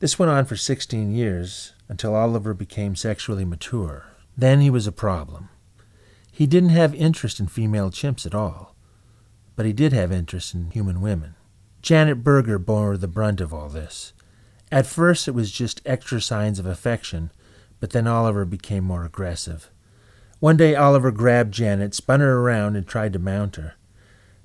[0.00, 4.06] This went on for 16 years until Oliver became sexually mature.
[4.36, 5.48] Then he was a problem.
[6.36, 8.74] He didn't have interest in female chimps at all,
[9.54, 11.36] but he did have interest in human women.
[11.80, 14.12] Janet Berger bore the brunt of all this.
[14.72, 17.30] At first, it was just extra signs of affection,
[17.78, 19.70] but then Oliver became more aggressive.
[20.40, 23.74] One day, Oliver grabbed Janet, spun her around, and tried to mount her.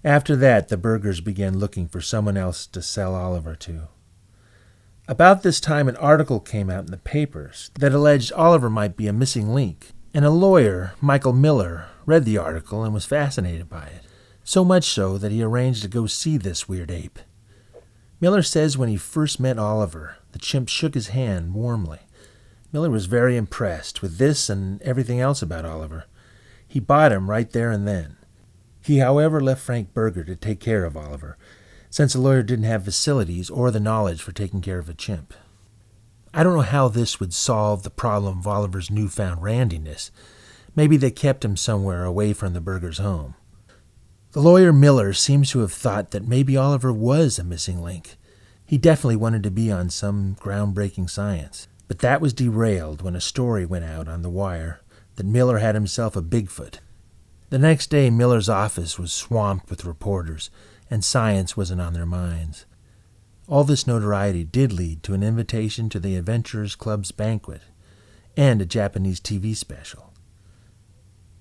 [0.03, 3.87] After that, the Bergers began looking for someone else to sell Oliver to.
[5.07, 9.07] About this time, an article came out in the papers that alleged Oliver might be
[9.07, 13.85] a missing link, and a lawyer, Michael Miller, read the article and was fascinated by
[13.85, 14.03] it,
[14.43, 17.19] so much so that he arranged to go see this weird ape.
[18.19, 21.99] Miller says when he first met Oliver, the chimp shook his hand warmly.
[22.71, 26.05] Miller was very impressed with this and everything else about Oliver.
[26.67, 28.17] He bought him right there and then.
[28.81, 31.37] He, however, left Frank Berger to take care of Oliver,
[31.89, 35.33] since the lawyer didn't have facilities or the knowledge for taking care of a chimp.
[36.33, 40.11] I don't know how this would solve the problem of Oliver's newfound randiness.
[40.75, 43.35] Maybe they kept him somewhere away from the Berger's home.
[44.31, 48.15] The lawyer Miller seems to have thought that maybe Oliver was a missing link.
[48.63, 51.67] He definitely wanted to be on some groundbreaking science.
[51.87, 54.79] But that was derailed when a story went out on the wire
[55.15, 56.75] that Miller had himself a Bigfoot.
[57.49, 60.51] The next day, Miller's office was swamped with reporters,
[60.91, 62.67] and science wasn't on their minds.
[63.49, 67.61] All this notoriety did lead to an invitation to the Adventurers Club's banquet
[68.37, 70.13] and a Japanese TV special.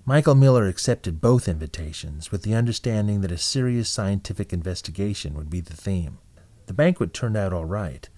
[0.06, 5.60] Michael Miller accepted both invitations with the understanding that a serious scientific investigation would be
[5.60, 6.16] the theme.
[6.64, 8.08] The banquet turned out all right,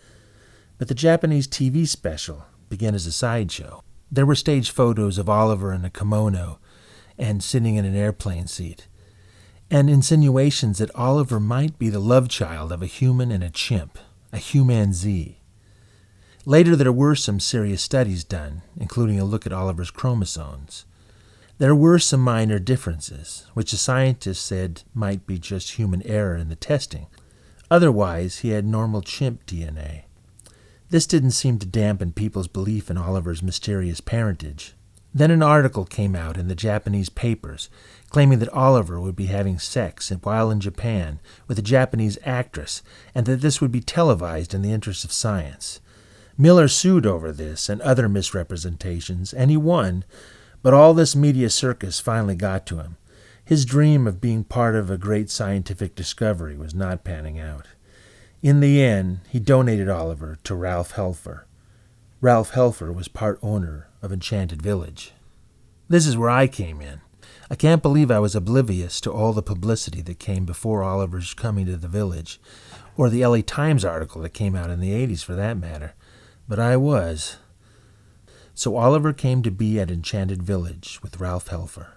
[0.79, 3.83] but the Japanese TV special began as a sideshow.
[4.09, 6.61] There were stage photos of Oliver in a kimono
[7.19, 8.87] and sitting in an airplane seat,
[9.71, 13.99] and insinuations that Oliver might be the love child of a human and a chimp,
[14.33, 15.37] a humanzee.
[16.45, 20.87] Later, there were some serious studies done, including a look at Oliver's chromosomes.
[21.59, 26.49] There were some minor differences, which the scientists said might be just human error in
[26.49, 27.07] the testing.
[27.71, 30.05] Otherwise, he had normal chimp DNA.
[30.89, 34.75] This didn't seem to dampen people's belief in Oliver's mysterious parentage.
[35.15, 37.69] Then an article came out in the Japanese papers
[38.11, 42.83] claiming that Oliver would be having sex while in Japan with a Japanese actress
[43.15, 45.81] and that this would be televised in the interest of science.
[46.37, 50.05] Miller sued over this and other misrepresentations, and he won,
[50.63, 52.97] but all this media circus finally got to him.
[53.45, 57.67] His dream of being part of a great scientific discovery was not panning out.
[58.43, 61.43] In the end, he donated Oliver to Ralph Helfer.
[62.21, 65.13] Ralph Helfer was part owner of Enchanted Village.
[65.89, 67.01] This is where I came in.
[67.51, 71.67] I can't believe I was oblivious to all the publicity that came before Oliver's coming
[71.67, 72.41] to the village,
[72.97, 75.95] or the LA Times article that came out in the 80s for that matter.
[76.47, 77.39] But I was.
[78.55, 81.95] So Oliver came to be at Enchanted Village with Ralph Helfer.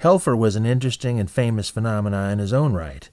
[0.00, 3.08] Helfer was an interesting and famous phenomenon in his own right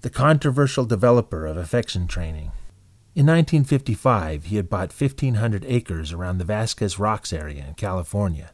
[0.00, 2.52] the controversial developer of affection training.
[3.14, 8.50] In 1955, he had bought 1,500 acres around the Vasquez Rocks area in California.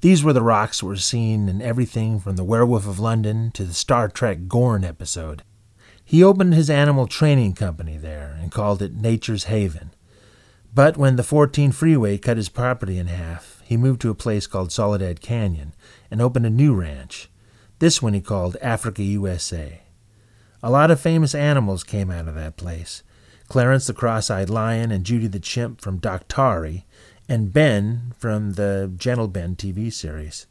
[0.00, 3.74] These were the rocks were seen in everything from The Werewolf of London to the
[3.74, 5.42] Star Trek Gorn episode.
[6.04, 9.90] He opened his animal training company there and called it Nature's Haven.
[10.72, 14.46] But when the 14 freeway cut his property in half, he moved to a place
[14.46, 15.74] called Soledad Canyon
[16.12, 17.28] and opened a new ranch.
[17.80, 19.82] This one he called Africa USA.
[20.62, 23.02] A lot of famous animals came out of that place.
[23.48, 26.84] Clarence the cross-eyed lion and Judy the chimp from Daktari,
[27.28, 30.46] and Ben from the Gentle Ben TV series.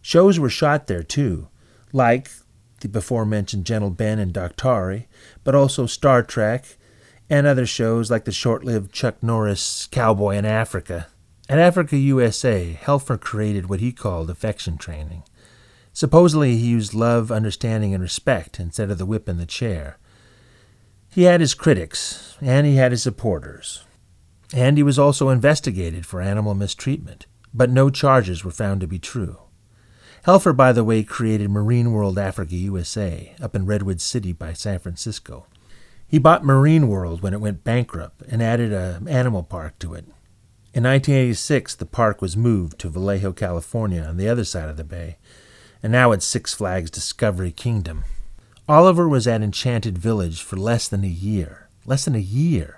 [0.00, 1.48] Shows were shot there too,
[1.92, 2.30] like
[2.80, 5.06] the before mentioned Gentle Ben and Daktari,
[5.42, 6.76] but also Star Trek
[7.28, 11.08] and other shows like the short lived Chuck Norris Cowboy in Africa
[11.48, 15.24] At Africa USA, Helfer created what he called affection training.
[15.92, 19.98] Supposedly, he used love, understanding, and respect instead of the whip and the chair.
[21.10, 23.82] He had his critics, and he had his supporters.
[24.54, 28.98] And he was also investigated for animal mistreatment, but no charges were found to be
[28.98, 29.38] true.
[30.24, 34.78] Helfer, by the way, created Marine World Africa USA up in Redwood City by San
[34.78, 35.46] Francisco.
[36.06, 40.06] He bought Marine World when it went bankrupt and added an animal park to it.
[40.74, 44.84] In 1986, the park was moved to Vallejo, California, on the other side of the
[44.84, 45.18] bay,
[45.82, 48.04] and now it's Six Flags Discovery Kingdom.
[48.68, 51.68] Oliver was at Enchanted Village for less than a year.
[51.86, 52.77] Less than a year.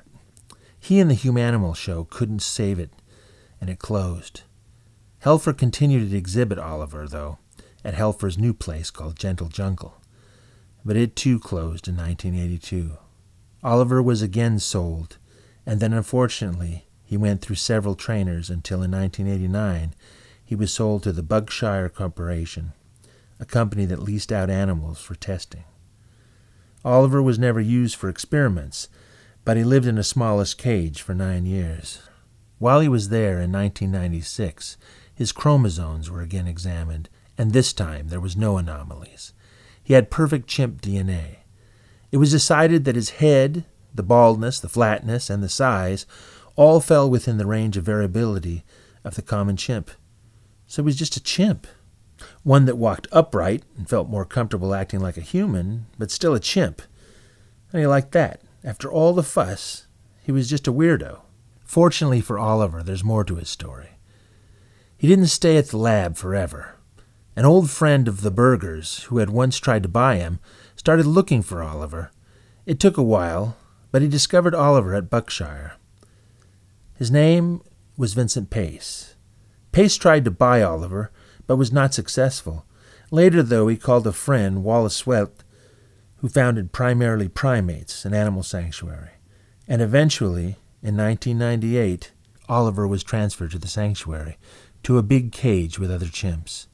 [0.80, 2.90] He and the Humanimal show couldn't save it,
[3.60, 4.42] and it closed.
[5.24, 7.38] Helfer continued to exhibit Oliver, though,
[7.84, 10.00] at Helfer's new place called Gentle Jungle.
[10.84, 12.96] But it too closed in 1982.
[13.62, 15.18] Oliver was again sold,
[15.66, 19.94] and then unfortunately he went through several trainers until in 1989
[20.42, 22.72] he was sold to the Buckshire Corporation,
[23.38, 25.64] a company that leased out animals for testing.
[26.82, 28.88] Oliver was never used for experiments,
[29.50, 32.02] but he lived in a smallest cage for nine years.
[32.60, 34.76] While he was there in 1996,
[35.12, 39.32] his chromosomes were again examined, and this time there was no anomalies.
[39.82, 41.38] He had perfect chimp DNA.
[42.12, 46.06] It was decided that his head, the baldness, the flatness, and the size
[46.54, 48.62] all fell within the range of variability
[49.02, 49.90] of the common chimp.
[50.68, 51.66] So he was just a chimp.
[52.44, 56.38] One that walked upright and felt more comfortable acting like a human, but still a
[56.38, 56.82] chimp.
[57.72, 58.42] And he liked that.
[58.62, 59.86] After all the fuss,
[60.22, 61.20] he was just a weirdo.
[61.64, 63.90] Fortunately for Oliver, there's more to his story.
[64.98, 66.76] He didn't stay at the lab forever.
[67.36, 70.40] An old friend of the Bergers, who had once tried to buy him,
[70.76, 72.10] started looking for Oliver.
[72.66, 73.56] It took a while,
[73.92, 75.74] but he discovered Oliver at Buckshire.
[76.96, 77.62] His name
[77.96, 79.14] was Vincent Pace.
[79.72, 81.10] Pace tried to buy Oliver,
[81.46, 82.66] but was not successful.
[83.10, 85.30] Later, though, he called a friend, Wallace Swett,
[86.20, 89.10] who founded Primarily Primates, an animal sanctuary.
[89.66, 92.12] And eventually, in 1998,
[92.48, 94.38] Oliver was transferred to the sanctuary,
[94.82, 96.66] to a big cage with other chimps.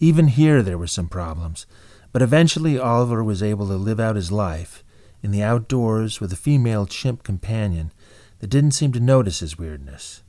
[0.00, 1.66] Even here there were some problems,
[2.12, 4.82] but eventually Oliver was able to live out his life
[5.22, 7.92] in the outdoors with a female chimp companion
[8.40, 10.22] that didn't seem to notice his weirdness.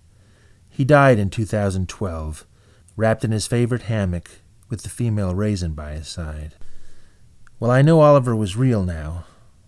[0.69, 2.45] He died in 2012,
[2.95, 4.29] wrapped in his favorite hammock
[4.69, 6.55] with the female raisin by his side.
[7.60, 9.24] Well, I know Oliver was real now.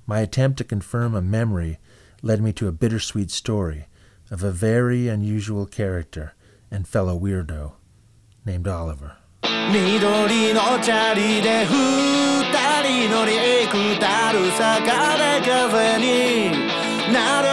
[0.07, 1.79] My attempt to confirm a memory
[2.23, 3.87] led me to a bittersweet story
[4.31, 6.35] of a very unusual character
[6.71, 7.73] and fellow weirdo
[8.45, 9.17] named Oliver.
[9.43, 12.43] 緑のチャリで二
[12.83, 16.51] 人乗りエクタル坂でカフェに
[17.13, 17.49] なる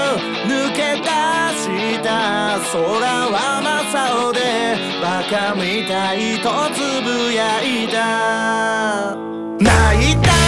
[0.48, 2.80] 抜け出した空
[3.30, 4.40] は真っ青で
[5.02, 9.16] バカみたいとつぶやいた
[9.63, 10.42] 泣いた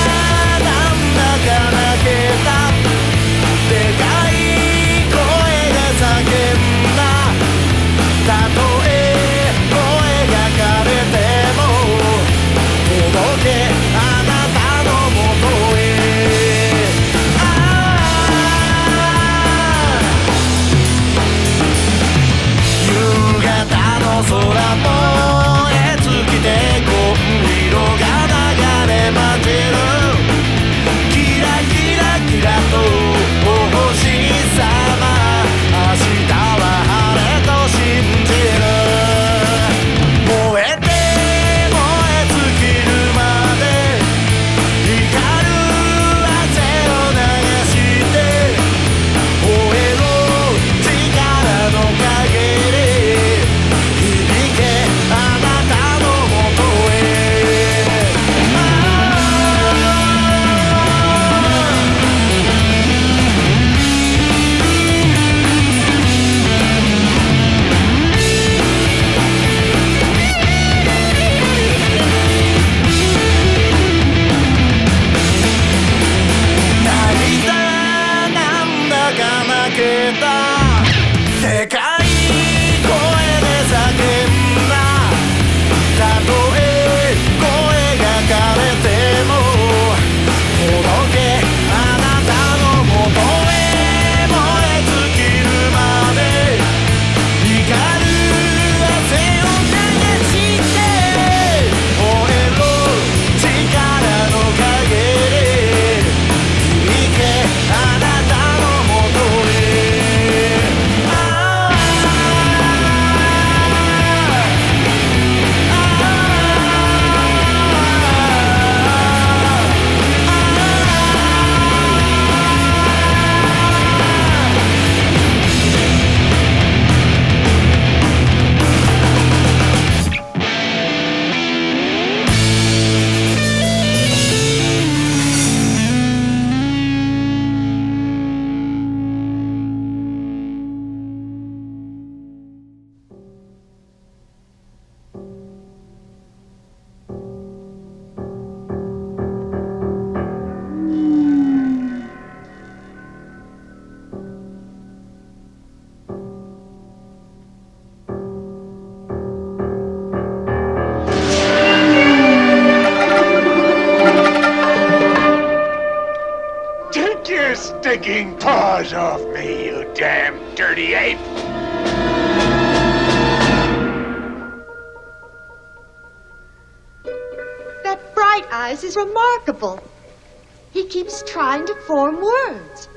[181.86, 182.88] form words.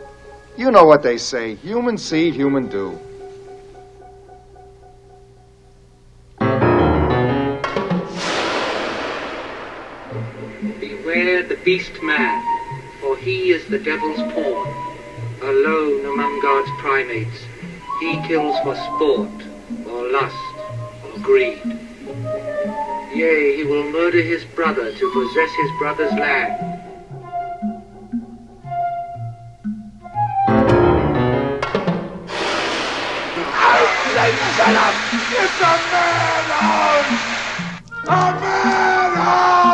[0.57, 2.99] You know what they say human seed, human do.
[10.79, 12.43] Beware the beast man,
[13.01, 14.67] for he is the devil's pawn.
[15.41, 17.45] Alone among God's primates,
[17.99, 19.29] he kills for sport,
[19.87, 20.35] or lust,
[21.05, 21.61] or greed.
[23.13, 26.76] Yea, he will murder his brother to possess his brother's land.
[34.27, 34.93] Shut up!
[35.13, 37.15] It's a madhouse!
[38.03, 38.09] A
[38.41, 39.67] madhouse!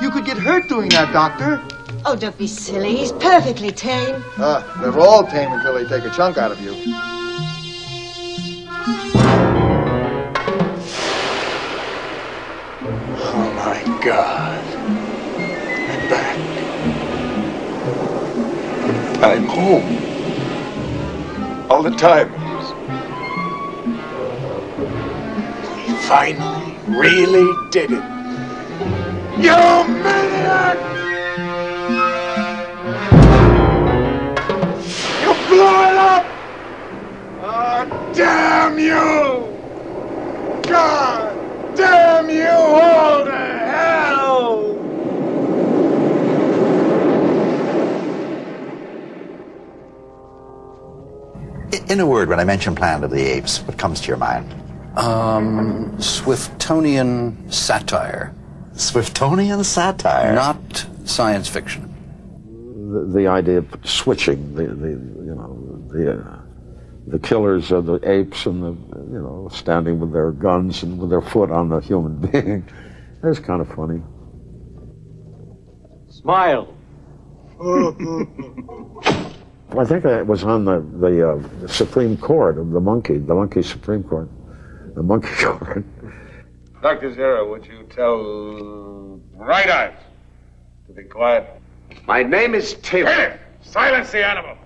[0.00, 1.60] You could get hurt doing that, Doctor.
[2.04, 2.94] Oh, don't be silly.
[2.96, 4.22] He's perfectly tame.
[4.36, 6.72] Uh, they're all tame until they take a chunk out of you.
[13.34, 14.61] Oh my God.
[19.24, 19.86] I'm home.
[21.70, 22.32] All the time.
[25.86, 28.04] We finally really did it.
[29.38, 29.54] You
[30.02, 30.76] maniac!
[35.22, 36.26] You blew it up!
[37.44, 39.56] Oh, damn you!
[40.68, 44.71] God damn you all to hell!
[51.72, 54.52] In a word, when I mention Planet of the Apes, what comes to your mind?
[54.94, 58.34] Um, Swiftonian satire.
[58.74, 60.34] Swiftonian satire?
[60.34, 61.88] Not science fiction.
[62.92, 66.40] The, the idea of switching, the, the you know, the, uh,
[67.06, 68.72] the killers of the apes and the,
[69.10, 72.68] you know, standing with their guns and with their foot on the human being.
[73.24, 74.02] It's kind of funny.
[76.10, 76.76] Smile.
[79.78, 83.62] I think it was on the, the uh, Supreme Court of the monkey, the monkey
[83.62, 84.28] Supreme Court,
[84.94, 85.84] the monkey court.
[86.82, 87.10] Dr.
[87.12, 89.94] Zira, would you tell Bright Eyes
[90.88, 91.48] to be quiet?
[92.06, 93.38] My name is Taylor.
[93.62, 94.56] Silence the animal.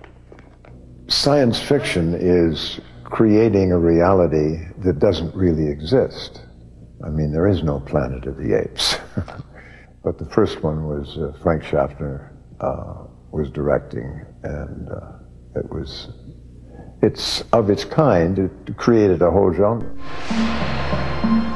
[1.07, 6.41] Science fiction is creating a reality that doesn't really exist.
[7.05, 8.97] I mean, there is no Planet of the Apes.
[10.03, 15.11] but the first one was uh, Frank Schaffner uh, was directing, and uh,
[15.55, 16.09] it was
[17.01, 18.39] it's of its kind.
[18.39, 19.89] It created a whole genre.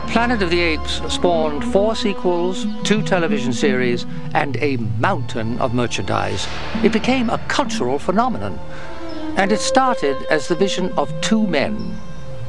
[0.08, 6.48] Planet of the Apes spawned four sequels, two television series, and a mountain of merchandise.
[6.84, 8.60] It became a cultural phenomenon.
[9.38, 11.98] And it started as the vision of two men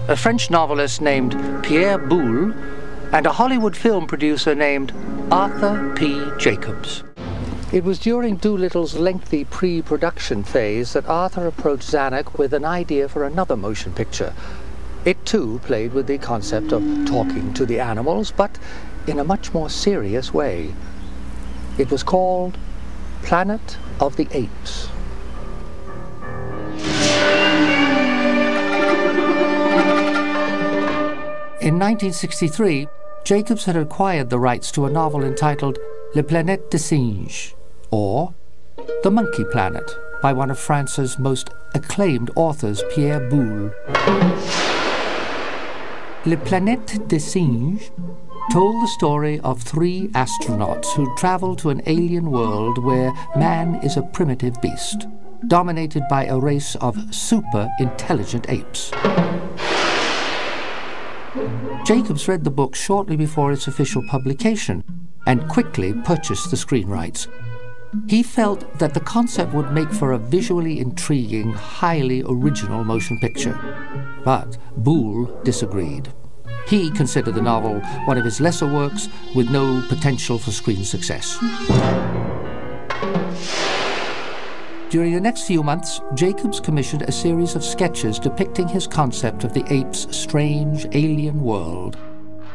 [0.09, 2.53] a French novelist named Pierre Boulle
[3.13, 4.93] and a Hollywood film producer named
[5.31, 6.21] Arthur P.
[6.39, 7.05] Jacobs.
[7.73, 13.09] It was during Dolittle's lengthy pre production phase that Arthur approached Zanuck with an idea
[13.09, 14.35] for another motion picture.
[15.07, 18.59] It too played with the concept of talking to the animals, but
[19.07, 20.75] in a much more serious way.
[21.79, 22.59] It was called
[23.23, 24.91] Planet of the Apes.
[31.63, 32.87] In 1963,
[33.25, 35.79] Jacobs had acquired the rights to a novel entitled
[36.15, 37.55] La Planète des Singes,
[37.93, 38.35] or
[39.05, 39.89] The Monkey Planet,
[40.21, 43.71] by one of France's most acclaimed authors, Pierre Boulle.
[46.25, 47.91] La Planète des Singes
[48.51, 53.97] told the story of three astronauts who travel to an alien world where man is
[53.97, 55.07] a primitive beast,
[55.47, 58.91] dominated by a race of super intelligent apes.
[61.85, 64.85] Jacobs read the book shortly before its official publication
[65.27, 67.27] and quickly purchased the screen rights.
[68.09, 73.59] He felt that the concept would make for a visually intriguing, highly original motion picture.
[74.25, 76.11] But Boulle disagreed.
[76.69, 81.39] He considered the novel one of his lesser works with no potential for screen success.
[84.89, 89.53] During the next few months, Jacobs commissioned a series of sketches depicting his concept of
[89.53, 91.99] the ape's strange alien world.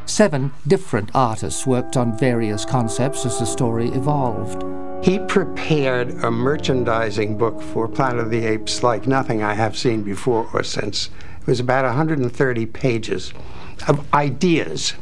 [0.07, 4.86] Seven different artists worked on various concepts as the story evolved.
[5.03, 10.03] He prepared a merchandising book for Planet of the Apes like nothing I have seen
[10.03, 11.09] before or since.
[11.41, 13.33] It was about 130 pages
[13.87, 14.95] of ideas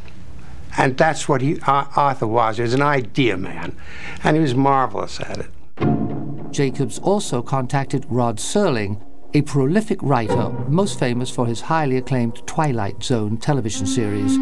[0.78, 2.58] And that's what he, Ar- Arthur was.
[2.58, 3.74] He was an idea man,
[4.22, 6.52] and he was marvelous at it.
[6.52, 9.02] Jacobs also contacted Rod Serling,
[9.34, 14.36] a prolific writer most famous for his highly acclaimed Twilight Zone television series.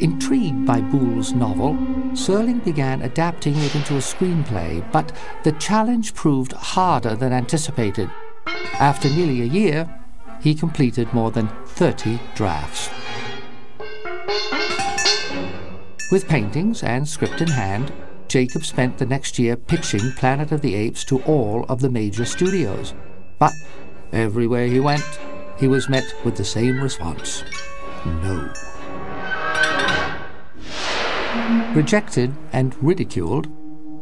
[0.00, 1.74] Intrigued by Boulle's novel,
[2.12, 5.12] Serling began adapting it into a screenplay, but
[5.44, 8.10] the challenge proved harder than anticipated.
[8.74, 9.88] After nearly a year,
[10.40, 12.90] he completed more than 30 drafts.
[16.10, 17.92] With paintings and script in hand,
[18.28, 22.24] Jacob spent the next year pitching Planet of the Apes to all of the major
[22.24, 22.94] studios.
[23.38, 23.52] But
[24.12, 25.20] everywhere he went,
[25.58, 27.44] he was met with the same response
[28.06, 28.52] no.
[31.74, 33.48] Rejected and ridiculed,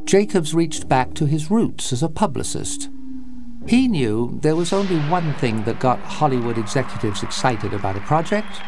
[0.06, 2.90] Jacobs reached back to his roots as a publicist.
[3.66, 8.60] He knew there was only one thing that got Hollywood executives excited about a project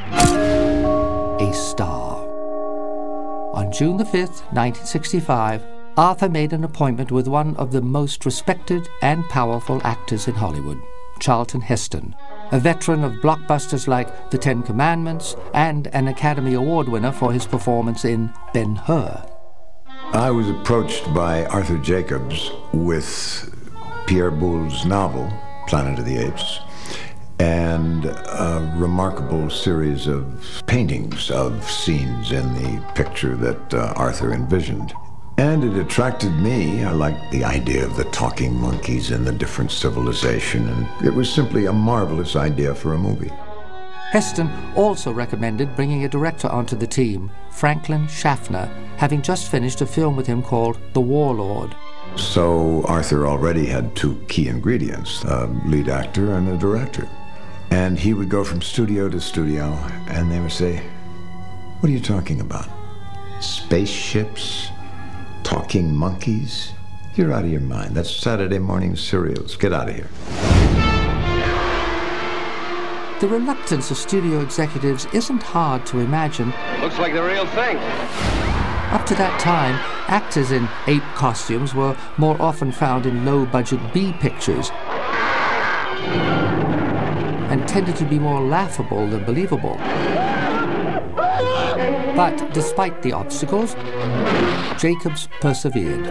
[1.41, 2.17] a star.
[3.53, 5.63] On June the 5th, 1965,
[5.97, 10.81] Arthur made an appointment with one of the most respected and powerful actors in Hollywood,
[11.21, 12.15] Charlton Heston,
[12.53, 17.47] a veteran of blockbusters like The Ten Commandments and an Academy Award winner for his
[17.47, 19.27] performance in Ben Hur.
[20.13, 23.53] I was approached by Arthur Jacobs with
[24.07, 25.33] Pierre Boulle's novel,
[25.67, 26.61] Planet of the Apes,
[27.41, 34.93] and a remarkable series of paintings of scenes in the picture that uh, Arthur envisioned.
[35.37, 36.85] And it attracted me.
[36.85, 41.33] I liked the idea of the talking monkeys and the different civilization, and it was
[41.33, 43.33] simply a marvelous idea for a movie.
[44.13, 48.67] Heston also recommended bringing a director onto the team, Franklin Schaffner,
[48.97, 51.75] having just finished a film with him called The Warlord.
[52.15, 57.09] So Arthur already had two key ingredients a lead actor and a director.
[57.71, 59.73] And he would go from studio to studio,
[60.07, 60.81] and they would say,
[61.81, 62.69] What are you talking about?
[63.41, 64.69] Spaceships?
[65.45, 66.73] Talking monkeys?
[67.15, 67.95] You're out of your mind.
[67.95, 69.57] That's Saturday morning serials.
[69.57, 70.09] Get out of here.
[73.21, 76.53] The reluctance of studio executives isn't hard to imagine.
[76.81, 77.77] Looks like the real thing.
[78.91, 79.75] Up to that time,
[80.09, 84.71] actors in ape costumes were more often found in low budget B pictures
[87.51, 89.77] and tended to be more laughable than believable.
[92.17, 93.75] But despite the obstacles,
[94.81, 96.07] Jacobs persevered.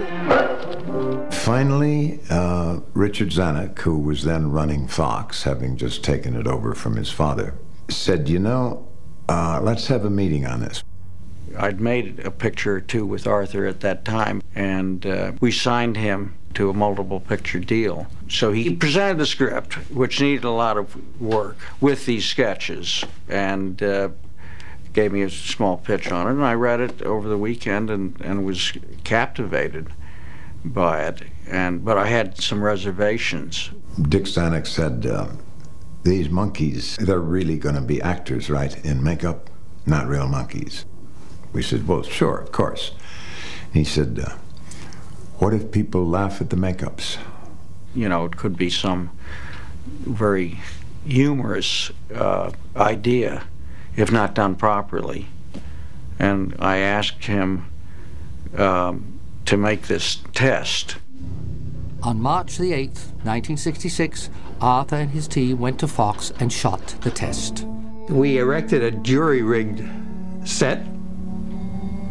[1.33, 6.97] Finally, uh, Richard Zanuck, who was then running Fox, having just taken it over from
[6.97, 7.53] his father,
[7.89, 8.87] said, You know,
[9.29, 10.83] uh, let's have a meeting on this.
[11.57, 15.97] I'd made a picture or two with Arthur at that time, and uh, we signed
[15.97, 18.07] him to a multiple picture deal.
[18.29, 23.81] So he presented the script, which needed a lot of work, with these sketches, and
[23.81, 24.09] uh,
[24.93, 26.31] gave me a small pitch on it.
[26.31, 28.73] And I read it over the weekend and, and was
[29.03, 29.89] captivated
[30.63, 31.23] by it.
[31.47, 33.71] And but I had some reservations.
[34.01, 35.27] Dick Zanuck said, uh,
[36.03, 39.49] These monkeys, they're really going to be actors, right, in makeup,
[39.85, 40.85] not real monkeys.
[41.51, 42.91] We said, Well, sure, of course.
[43.73, 44.35] He said, uh,
[45.39, 47.17] What if people laugh at the makeups?
[47.93, 49.11] You know, it could be some
[49.85, 50.59] very
[51.05, 53.43] humorous uh, idea
[53.95, 55.27] if not done properly.
[56.19, 57.71] And I asked him
[58.57, 60.97] um, to make this test.
[62.01, 64.29] On March the 8th, 1966,
[64.59, 67.65] Arthur and his team went to Fox and shot the test.
[68.09, 69.83] We erected a jury rigged
[70.43, 70.83] set.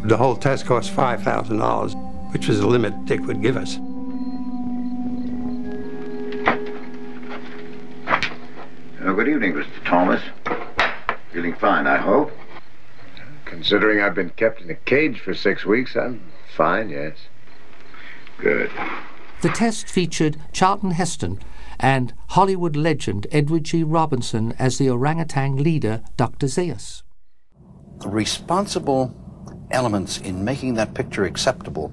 [0.05, 3.77] The whole test cost $5,000, which was the limit Dick would give us.
[9.05, 9.67] Oh, good evening, Mr.
[9.85, 10.21] Thomas.
[11.33, 12.31] Feeling fine, I hope.
[13.45, 16.21] Considering I've been kept in a cage for six weeks, I'm
[16.55, 17.17] fine, yes.
[18.37, 18.69] Good.
[19.41, 21.39] The test featured Charlton Heston
[21.79, 23.83] and Hollywood legend Edward G.
[23.83, 26.45] Robinson as the orangutan leader, Dr.
[26.45, 27.01] Zaius.
[28.01, 29.15] The responsible
[29.71, 31.91] elements in making that picture acceptable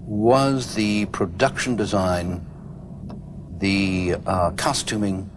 [0.00, 2.44] was the production design,
[3.58, 5.30] the uh, costuming,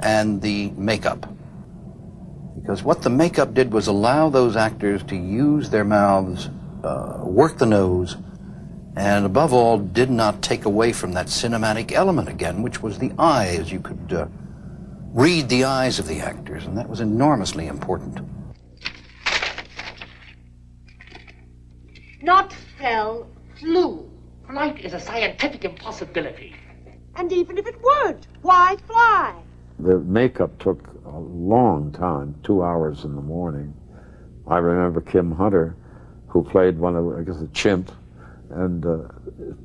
[0.00, 1.33] and the makeup.
[2.60, 6.50] Because what the makeup did was allow those actors to use their mouths,
[6.82, 8.16] uh, work the nose,
[8.96, 13.12] and above all, did not take away from that cinematic element again, which was the
[13.18, 13.72] eyes.
[13.72, 14.26] You could uh,
[15.12, 18.20] read the eyes of the actors, and that was enormously important.
[22.22, 23.26] Not fell,
[23.58, 24.10] flew.
[24.46, 26.54] Flight is a scientific impossibility.
[27.16, 29.42] And even if it weren't, why fly?
[29.80, 33.74] The makeup took a long time, two hours in the morning,
[34.46, 35.76] I remember Kim Hunter,
[36.28, 37.90] who played one of, I guess, a chimp,
[38.50, 38.98] and uh,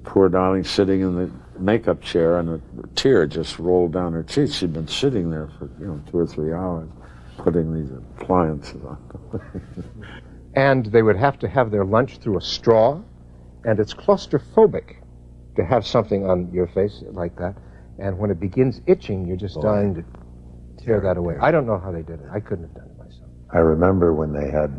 [0.04, 4.52] poor darling sitting in the makeup chair, and a tear just rolled down her cheek.
[4.52, 6.90] She'd been sitting there for you know two or three hours,
[7.38, 9.42] putting these appliances on.
[10.56, 13.02] and they would have to have their lunch through a straw,
[13.66, 14.96] and it's claustrophobic
[15.56, 17.56] to have something on your face like that.
[18.00, 19.62] And when it begins itching, you're just Boy.
[19.62, 20.04] dying to
[20.90, 21.36] tear that away.
[21.42, 22.28] I don't know how they did it.
[22.34, 23.30] I couldn't have done it myself.
[23.54, 24.72] I remember when they had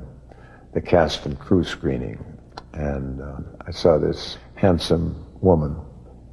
[0.75, 2.23] the cast and crew screening,
[2.75, 3.37] and uh,
[3.67, 5.77] I saw this handsome woman,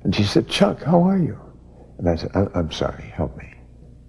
[0.04, 1.38] and she said, "Chuck, how are you?"
[1.98, 3.54] And I said, I- "I'm sorry, help me."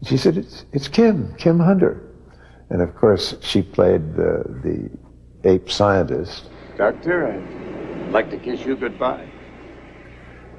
[0.05, 2.03] She said, "It's it's Kim, Kim Hunter,"
[2.71, 4.91] and of course she played the the
[5.49, 9.27] ape scientist, Doctor, I'd like to kiss you goodbye.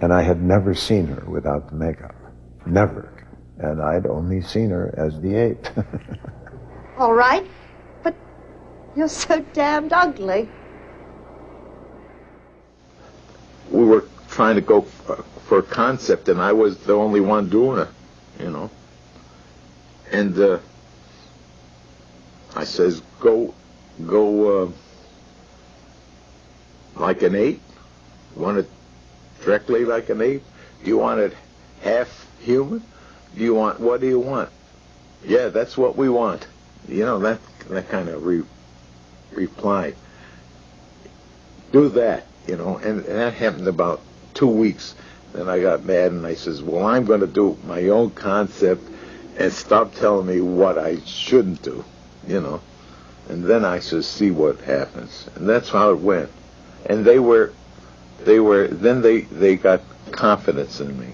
[0.01, 2.16] and I had never seen her without the makeup,
[2.66, 3.19] never,
[3.60, 5.68] and I'd only seen her as the ape.
[6.97, 7.45] All right,
[8.03, 8.16] but
[8.95, 10.49] you're so damned ugly.
[13.72, 17.49] we were trying to go for, for a concept, and I was the only one
[17.49, 17.88] doing it,
[18.39, 18.70] you know.
[20.12, 20.60] And uh,
[22.55, 23.53] I says, go,
[24.07, 24.72] go uh,
[26.95, 27.62] like an ape.
[28.36, 28.70] Want it
[29.41, 30.43] directly like an ape?
[30.84, 31.34] Do you want it
[31.82, 32.84] half human?
[33.40, 34.50] You want what do you want?
[35.26, 36.46] Yeah, that's what we want.
[36.88, 38.44] You know that that kind of re,
[39.32, 39.94] reply.
[41.72, 44.02] Do that, you know, and, and that happened about
[44.34, 44.96] two weeks.
[45.34, 48.82] Then I got mad and I says, well, I'm going to do my own concept
[49.38, 51.86] and stop telling me what I shouldn't do,
[52.28, 52.62] you know.
[53.30, 55.30] And then I says, see what happens.
[55.36, 56.32] And that's how it went.
[56.88, 57.54] And they were,
[58.22, 59.82] they were, then they, they got
[60.12, 61.14] confidence in me.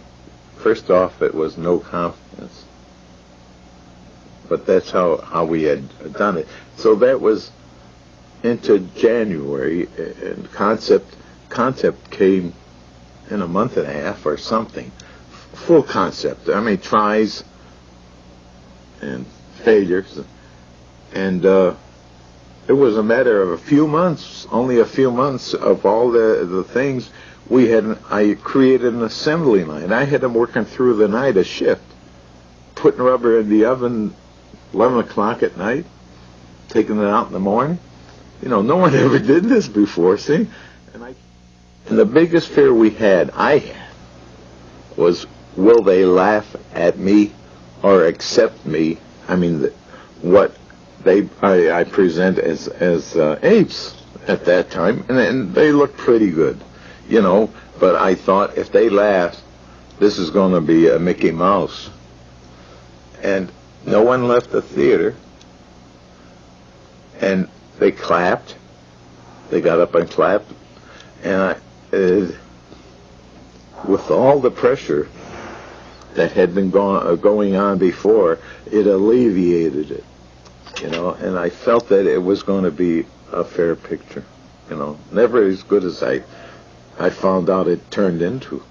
[0.65, 2.65] First off, it was no confidence.
[4.49, 6.47] But that's how, how we had done it.
[6.75, 7.51] So that was
[8.41, 11.15] into January, and concept
[11.49, 12.51] concept came
[13.29, 14.91] in a month and a half or something.
[15.53, 16.49] Full concept.
[16.49, 17.43] I mean, tries
[19.01, 19.27] and
[19.63, 20.19] failures,
[21.13, 21.75] and uh,
[22.67, 26.43] it was a matter of a few months, only a few months of all the
[26.49, 27.11] the things
[27.49, 27.97] we had.
[28.09, 29.91] I created an assembly line.
[29.91, 31.83] I had them working through the night a shift,
[32.75, 34.15] putting rubber in the oven,
[34.73, 35.85] eleven o'clock at night,
[36.69, 37.79] taking it out in the morning.
[38.41, 40.47] You know, no one ever did this before, see?
[40.93, 41.15] And I
[41.87, 43.87] and the biggest fear we had, I had,
[44.97, 47.31] was will they laugh at me
[47.83, 48.97] or accept me?
[49.27, 49.73] I mean, the,
[50.21, 50.55] what
[51.03, 55.97] they I, I present as as uh, apes at that time, and, and they looked
[55.97, 56.59] pretty good,
[57.07, 57.51] you know.
[57.79, 59.41] But I thought if they laughed,
[59.99, 61.89] this is going to be a Mickey Mouse,
[63.21, 63.51] and
[63.85, 65.15] no one left the theater,
[67.21, 67.47] and
[67.79, 68.55] they clapped.
[69.49, 70.51] They got up and clapped,
[71.23, 71.51] and I,
[71.95, 72.31] uh,
[73.87, 75.07] with all the pressure
[76.15, 78.39] that had been uh, going on before,
[78.71, 80.03] it alleviated it,
[80.81, 81.11] you know.
[81.11, 84.23] And I felt that it was going to be a fair picture,
[84.69, 86.23] you know, never as good as I,
[86.99, 88.63] I found out it turned into.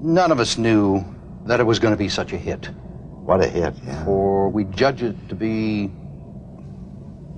[0.00, 1.04] None of us knew
[1.46, 2.66] that it was going to be such a hit.
[3.24, 4.04] What a hit, yeah.
[4.04, 5.90] For we judge it to be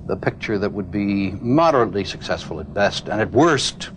[0.07, 3.91] the picture that would be moderately successful at best, and at worst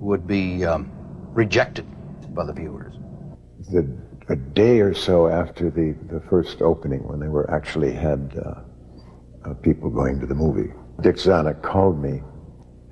[0.00, 0.90] would be um,
[1.32, 1.86] rejected
[2.34, 2.94] by the viewers.
[3.70, 3.86] the,
[4.28, 9.50] a day or so after the, the first opening, when they were actually had uh,
[9.50, 12.22] uh, people going to the movie, Dick Zanuck called me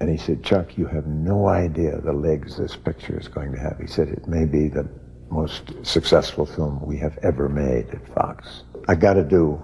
[0.01, 3.59] and he said, Chuck, you have no idea the legs this picture is going to
[3.59, 3.79] have.
[3.79, 4.89] He said, it may be the
[5.31, 8.65] most successful film we have ever made at Fox.
[8.89, 9.63] I got to do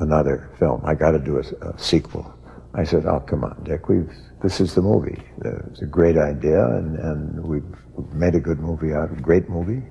[0.00, 0.82] another film.
[0.84, 2.34] I got to do a, a sequel.
[2.74, 4.10] I said, oh, come on, Dick, we've,
[4.42, 5.22] this is the movie.
[5.70, 7.64] It's a great idea, and, and we've
[8.12, 9.82] made a good movie out of a great movie.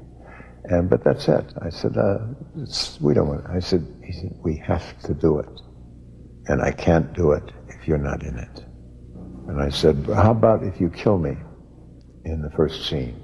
[0.65, 1.45] And, but that's it.
[1.61, 2.17] I said, uh,
[2.99, 5.49] we don't want, I said, he said, we have to do it.
[6.47, 8.64] And I can't do it if you're not in it.
[9.47, 11.37] And I said, how about if you kill me
[12.25, 13.21] in the first scene?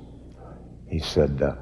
[0.89, 1.55] He said, uh,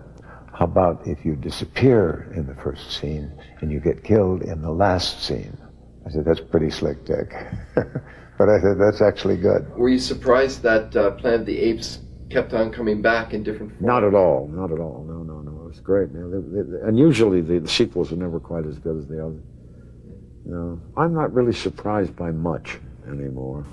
[0.53, 3.31] how about if you disappear in the first scene
[3.61, 5.57] and you get killed in the last scene?
[6.05, 7.31] I said, that's pretty slick, Dick.
[7.75, 9.69] but I said, that's actually good.
[9.77, 11.99] Were you surprised that uh, Planet of the Apes
[12.29, 13.85] kept on coming back in different forms?
[13.85, 14.47] Not at all.
[14.51, 15.05] Not at all.
[15.07, 15.61] No, no, no.
[15.63, 16.11] It was great.
[16.11, 16.31] Man.
[16.31, 19.41] They- they- and usually the, the sequels are never quite as good as the others.
[20.45, 23.65] You know, I'm not really surprised by much anymore.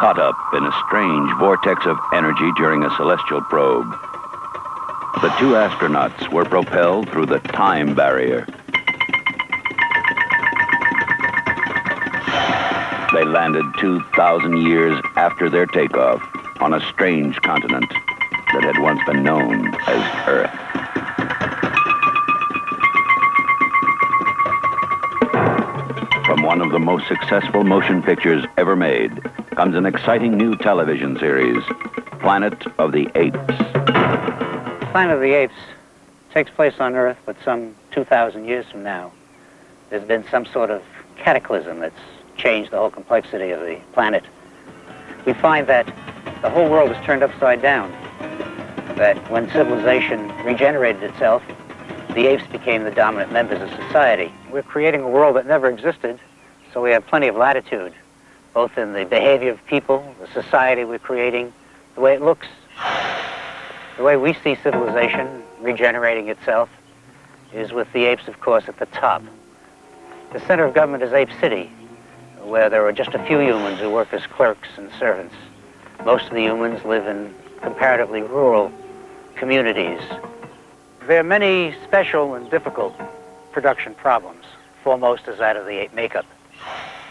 [0.00, 3.90] Caught up in a strange vortex of energy during a celestial probe,
[5.20, 8.46] the two astronauts were propelled through the time barrier.
[13.12, 16.26] They landed 2,000 years after their takeoff
[16.60, 17.92] on a strange continent
[18.54, 20.50] that had once been known as Earth.
[26.24, 29.20] From one of the most successful motion pictures ever made
[29.56, 31.62] comes an exciting new television series,
[32.20, 33.36] Planet of the Apes.
[34.92, 35.54] Planet of the Apes
[36.32, 39.12] takes place on Earth, but some 2,000 years from now.
[39.88, 40.82] There's been some sort of
[41.16, 41.98] cataclysm that's
[42.36, 44.24] changed the whole complexity of the planet.
[45.26, 45.86] We find that
[46.42, 47.90] the whole world is turned upside down.
[48.96, 51.42] That when civilization regenerated itself,
[52.14, 54.32] the apes became the dominant members of society.
[54.52, 56.20] We're creating a world that never existed,
[56.72, 57.92] so we have plenty of latitude,
[58.54, 61.52] both in the behavior of people, the society we're creating,
[61.94, 62.46] the way it looks,
[63.96, 66.68] the way we see civilization regenerating itself
[67.52, 69.22] is with the apes, of course, at the top.
[70.32, 71.70] The center of government is Ape City,
[72.42, 75.34] where there are just a few humans who work as clerks and servants.
[76.04, 78.72] Most of the humans live in comparatively rural
[79.34, 80.00] communities.
[81.06, 82.94] There are many special and difficult
[83.52, 84.44] production problems.
[84.84, 86.24] Foremost is that of the ape makeup.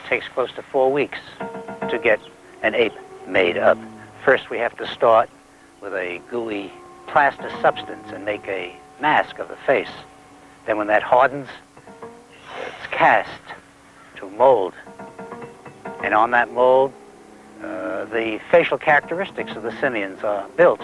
[0.10, 2.20] Takes close to four weeks to get
[2.64, 2.95] an ape
[3.28, 3.78] made up.
[4.26, 5.30] First, we have to start
[5.82, 6.74] with a gooey
[7.05, 9.91] plaster substance and make a mask of the face.
[10.66, 11.47] Then when that hardens,
[12.66, 13.30] it's cast
[14.16, 14.74] to mold.
[16.03, 16.91] And on that mold,
[17.62, 20.82] uh, the facial characteristics of the simians are built.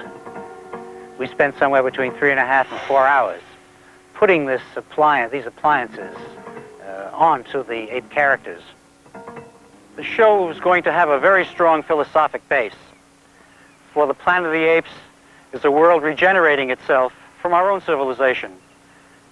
[1.18, 3.42] We spend somewhere between three and a half and four hours
[4.14, 6.16] putting this appliance, these appliances
[6.86, 8.62] uh, onto the ape characters.
[9.96, 12.76] The show is going to have a very strong philosophic base.
[13.94, 14.90] For the Planet of the Apes
[15.54, 18.52] is a world regenerating itself from our own civilization,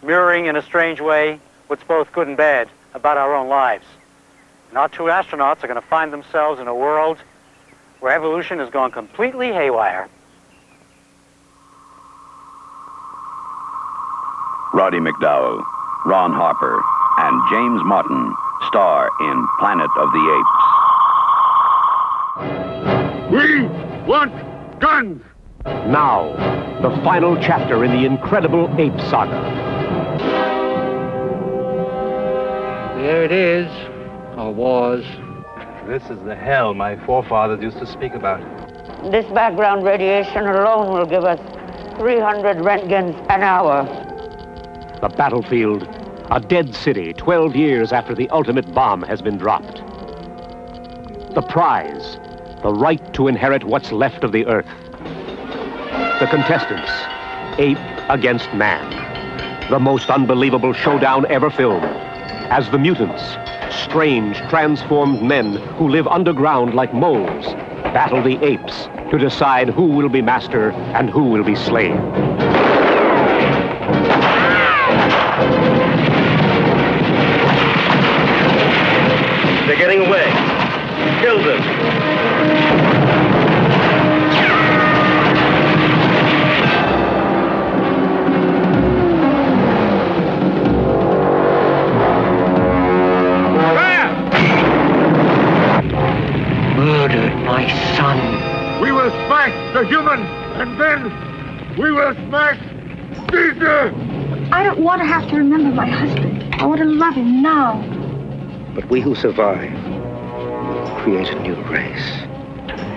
[0.02, 3.86] mirroring in a strange way what's both good and bad about our own lives.
[4.70, 7.18] And our two astronauts are going to find themselves in a world
[8.00, 10.08] where evolution has gone completely haywire.
[14.74, 15.64] Roddy McDowall,
[16.06, 16.82] Ron Harper,
[17.18, 18.36] and James Naughton
[18.68, 20.74] star in Planet of the Apes.
[23.32, 23.64] We
[24.08, 24.34] want
[24.80, 25.22] guns!
[25.66, 26.34] Now,
[26.82, 29.42] the final chapter in the incredible ape saga.
[32.98, 33.68] There it is,
[34.38, 35.04] or was.
[35.88, 38.42] This is the hell my forefathers used to speak about.
[39.12, 41.40] This background radiation alone will give us
[41.98, 43.84] 300 Roentgens an hour.
[45.02, 45.88] The battlefield,
[46.32, 49.78] a dead city 12 years after the ultimate bomb has been dropped.
[51.36, 52.18] The prize,
[52.62, 54.68] the right to inherit what's left of the earth.
[56.20, 56.92] The contestants,
[57.60, 57.78] ape
[58.10, 58.90] against man.
[59.70, 61.84] The most unbelievable showdown ever filmed.
[61.84, 63.24] As the mutants,
[63.84, 67.46] strange, transformed men who live underground like moles,
[67.94, 72.00] battle the apes to decide who will be master and who will be slave.
[104.64, 106.56] I don't want to have to remember my husband.
[106.56, 107.82] I want to love him now.
[108.74, 112.22] But we who survive will create a new race.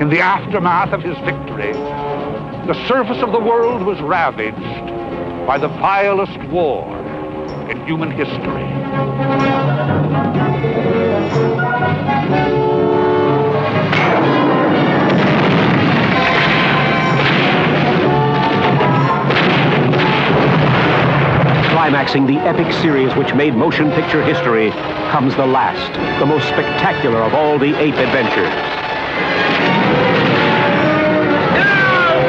[0.01, 4.57] In the aftermath of his victory, the surface of the world was ravaged
[5.45, 6.87] by the vilest war
[7.69, 8.62] in human history.
[21.77, 24.70] Climaxing the epic series which made motion picture history
[25.11, 28.49] comes the last, the most spectacular of all the ape adventures.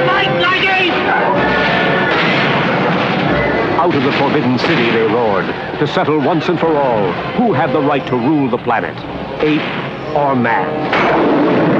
[0.06, 0.92] Fight like!
[3.80, 5.46] Out of the Forbidden City they roared
[5.80, 8.98] to settle once and for all who had the right to rule the planet,
[9.42, 9.62] ape
[10.14, 11.77] or man.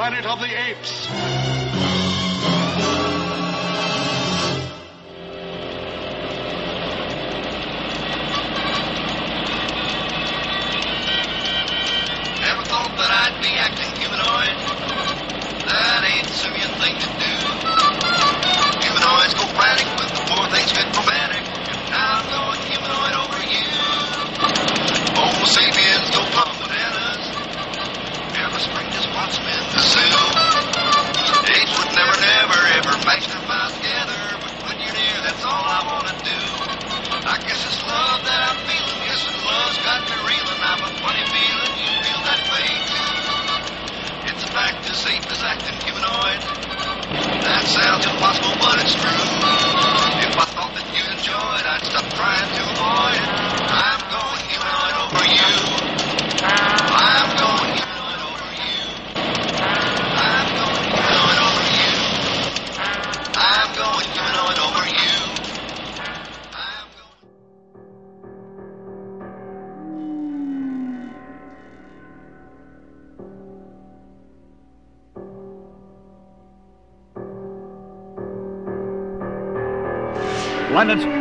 [0.00, 1.69] Planet of the apes.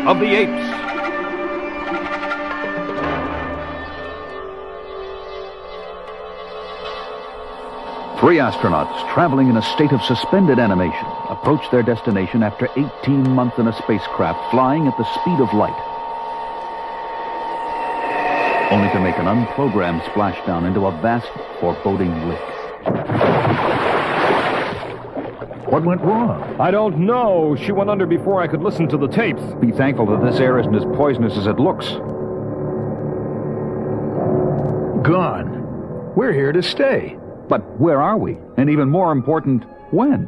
[0.10, 0.50] Of the Apes.
[8.20, 13.60] Three astronauts traveling in a state of suspended animation approach their destination after 18 months
[13.60, 15.78] in a spacecraft flying at the speed of light.
[18.72, 21.30] Only to make an unprogrammed splashdown into a vast,
[21.60, 23.29] foreboding lake.
[25.80, 26.60] What went wrong?
[26.60, 27.56] I don't know.
[27.56, 29.42] She went under before I could listen to the tapes.
[29.62, 31.88] Be thankful that this air isn't as poisonous as it looks.
[35.08, 36.12] Gone.
[36.18, 37.18] We're here to stay.
[37.48, 38.38] But where are we?
[38.58, 40.28] And even more important, when?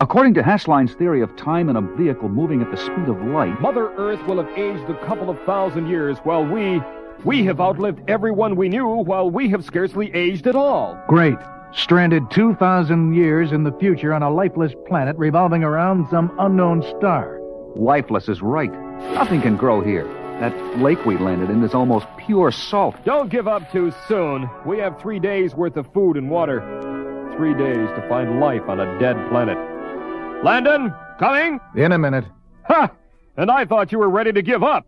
[0.00, 3.60] According to Hasslein's theory of time in a vehicle moving at the speed of light,
[3.60, 6.80] Mother Earth will have aged a couple of thousand years while we.
[7.26, 10.98] We have outlived everyone we knew while we have scarcely aged at all.
[11.08, 11.36] Great.
[11.76, 17.38] Stranded 2,000 years in the future on a lifeless planet revolving around some unknown star.
[17.74, 18.72] lifeless is right.
[19.12, 20.04] Nothing can grow here.
[20.40, 22.96] That lake we landed in is almost pure salt.
[23.04, 24.48] Don't give up too soon.
[24.64, 26.60] We have three days worth of food and water.
[27.36, 29.58] Three days to find life on a dead planet.
[30.42, 31.60] Landon, coming?
[31.74, 32.24] In a minute.
[32.64, 32.90] Ha!
[33.36, 34.86] And I thought you were ready to give up.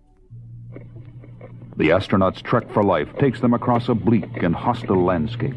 [1.77, 5.55] The astronauts' trek for life takes them across a bleak and hostile landscape.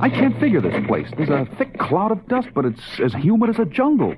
[0.00, 1.08] I can't figure this place.
[1.16, 4.14] There's a thick cloud of dust, but it's as humid as a jungle.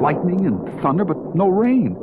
[0.00, 1.96] Lightning and thunder, but no rain.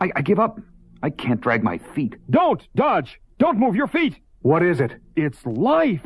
[0.00, 0.60] I, I give up.
[1.02, 2.16] I can't drag my feet.
[2.30, 3.20] Don't, Dodge!
[3.38, 4.18] Don't move your feet!
[4.42, 4.92] What is it?
[5.16, 6.02] It's life!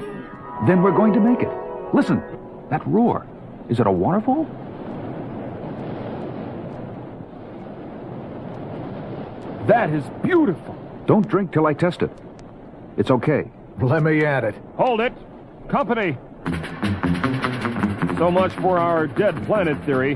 [0.67, 1.49] Then we're going to make it.
[1.95, 2.23] Listen,
[2.71, 3.27] that roar.
[3.69, 4.47] Is it a waterfall?
[9.67, 10.77] That is beautiful.
[11.07, 12.11] Don't drink till I test it.
[12.97, 13.51] It's okay.
[13.81, 14.55] Let me at it.
[14.77, 15.13] Hold it.
[15.69, 16.17] Company.
[18.19, 20.15] So much for our dead planet theory.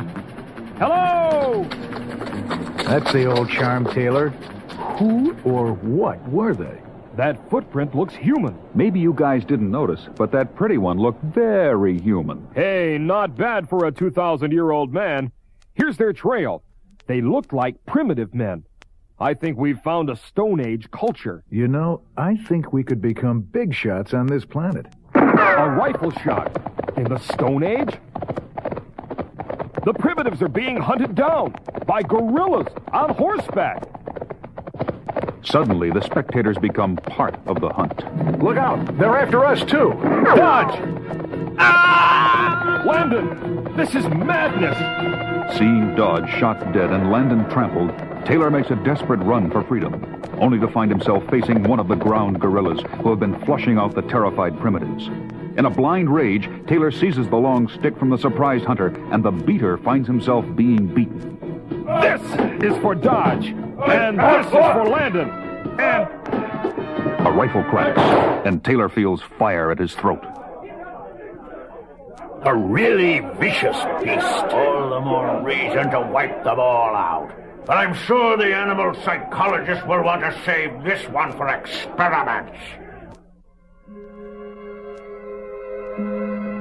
[0.78, 1.64] Hello!
[2.84, 4.28] That's the old charm, Taylor.
[4.98, 6.80] Who or what were they?
[7.16, 8.56] That footprint looks human.
[8.74, 12.46] Maybe you guys didn't notice, but that pretty one looked very human.
[12.54, 15.32] Hey, not bad for a 2,000 year old man.
[15.74, 16.62] Here's their trail.
[17.06, 18.64] They looked like primitive men.
[19.18, 21.42] I think we've found a Stone Age culture.
[21.48, 24.86] You know, I think we could become big shots on this planet.
[25.14, 26.54] A rifle shot
[26.98, 27.96] in the Stone Age?
[29.84, 31.54] The primitives are being hunted down
[31.86, 33.88] by gorillas on horseback.
[35.42, 38.02] Suddenly, the spectators become part of the hunt.
[38.42, 38.98] Look out!
[38.98, 39.94] They're after us, too!
[40.34, 40.78] Dodge!
[41.58, 42.82] Ah!
[42.84, 45.35] Landon, this is madness!
[45.54, 47.90] Seeing Dodge shot dead and Landon trampled,
[48.26, 51.94] Taylor makes a desperate run for freedom, only to find himself facing one of the
[51.94, 55.06] ground gorillas who have been flushing out the terrified primitives.
[55.56, 59.30] In a blind rage, Taylor seizes the long stick from the surprised hunter, and the
[59.30, 61.38] beater finds himself being beaten.
[62.00, 62.20] This
[62.62, 65.30] is for Dodge, and this is for Landon,
[65.80, 66.08] and
[67.26, 70.22] A rifle cracks, and Taylor feels fire at his throat.
[72.46, 74.54] A really vicious beast.
[74.54, 77.32] All the more reason to wipe them all out.
[77.66, 82.56] But I'm sure the animal psychologist will want to save this one for experiments.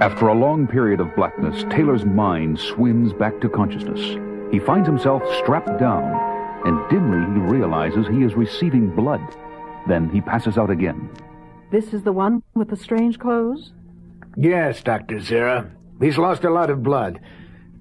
[0.01, 4.17] After a long period of blackness, Taylor's mind swims back to consciousness.
[4.51, 6.03] He finds himself strapped down,
[6.65, 9.21] and dimly he realizes he is receiving blood.
[9.87, 11.11] Then he passes out again.
[11.69, 13.71] This is the one with the strange clothes?
[14.35, 15.17] Yes, Dr.
[15.17, 15.74] Zira.
[16.01, 17.19] He's lost a lot of blood.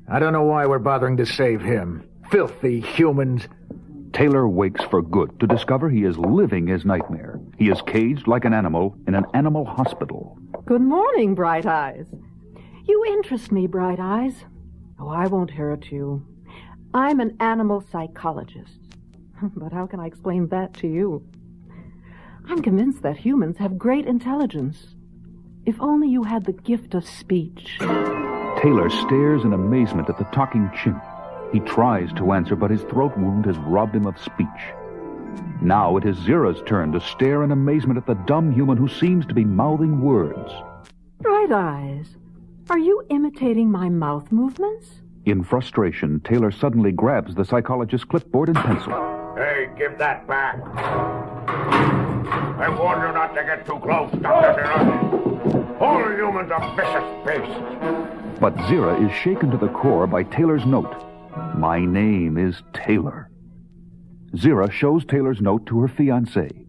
[0.08, 2.08] I don't know why we're bothering to save him.
[2.30, 3.48] Filthy humans.
[4.12, 7.40] Taylor wakes for good to discover he is living his nightmare.
[7.58, 10.38] He is caged like an animal in an animal hospital.
[10.64, 12.06] Good morning, Bright Eyes.
[12.86, 14.44] You interest me, Bright Eyes.
[15.00, 16.24] Oh, I won't hurt you.
[16.92, 18.78] I'm an animal psychologist.
[19.56, 21.26] But how can I explain that to you?
[22.48, 24.94] I'm convinced that humans have great intelligence.
[25.66, 27.78] If only you had the gift of speech.
[27.80, 31.02] Taylor stares in amazement at the talking chimp.
[31.52, 34.48] He tries to answer, but his throat wound has robbed him of speech.
[35.62, 39.24] Now it is Zira's turn to stare in amazement at the dumb human who seems
[39.26, 40.52] to be mouthing words.
[41.20, 42.16] Bright Eyes,
[42.68, 45.00] are you imitating my mouth movements?
[45.24, 48.92] In frustration, Taylor suddenly grabs the psychologist's clipboard and pencil.
[49.36, 52.03] Hey, give that back.
[52.34, 54.62] I warn you not to get too close, Dr.
[54.62, 55.80] Zira.
[55.80, 58.40] All humans are vicious beasts.
[58.40, 61.04] But Zira is shaken to the core by Taylor's note.
[61.56, 63.30] My name is Taylor.
[64.34, 66.66] Zira shows Taylor's note to her fiancé.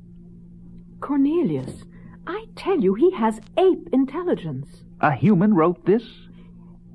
[1.00, 1.84] Cornelius,
[2.28, 4.84] I tell you, he has ape intelligence.
[5.02, 6.04] A human wrote this?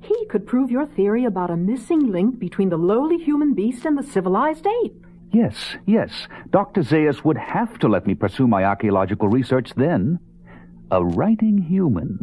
[0.01, 3.97] He could prove your theory about a missing link between the lowly human beast and
[3.97, 5.00] the civilized ape.
[5.31, 6.27] Yes, yes.
[6.49, 6.81] Dr.
[6.81, 10.19] Zaius would have to let me pursue my archaeological research then.
[10.91, 12.19] A writing human.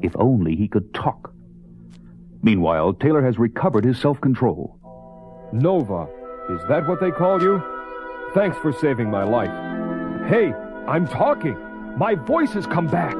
[0.00, 1.32] If only he could talk.
[2.42, 4.78] Meanwhile, Taylor has recovered his self-control.
[5.52, 6.06] Nova,
[6.50, 7.60] is that what they call you?
[8.34, 9.50] Thanks for saving my life.
[10.28, 10.52] Hey,
[10.86, 11.56] I'm talking.
[11.96, 13.16] My voice has come back.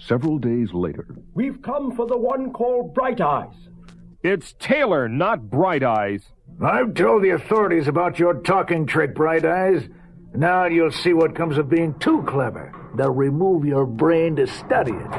[0.00, 1.06] Several days later.
[1.34, 3.54] We've come for the one called Bright Eyes.
[4.26, 6.20] It's Taylor, not Bright Eyes.
[6.60, 9.88] I've told the authorities about your talking trick, Bright Eyes.
[10.34, 12.74] Now you'll see what comes of being too clever.
[12.96, 15.10] They'll remove your brain to study it.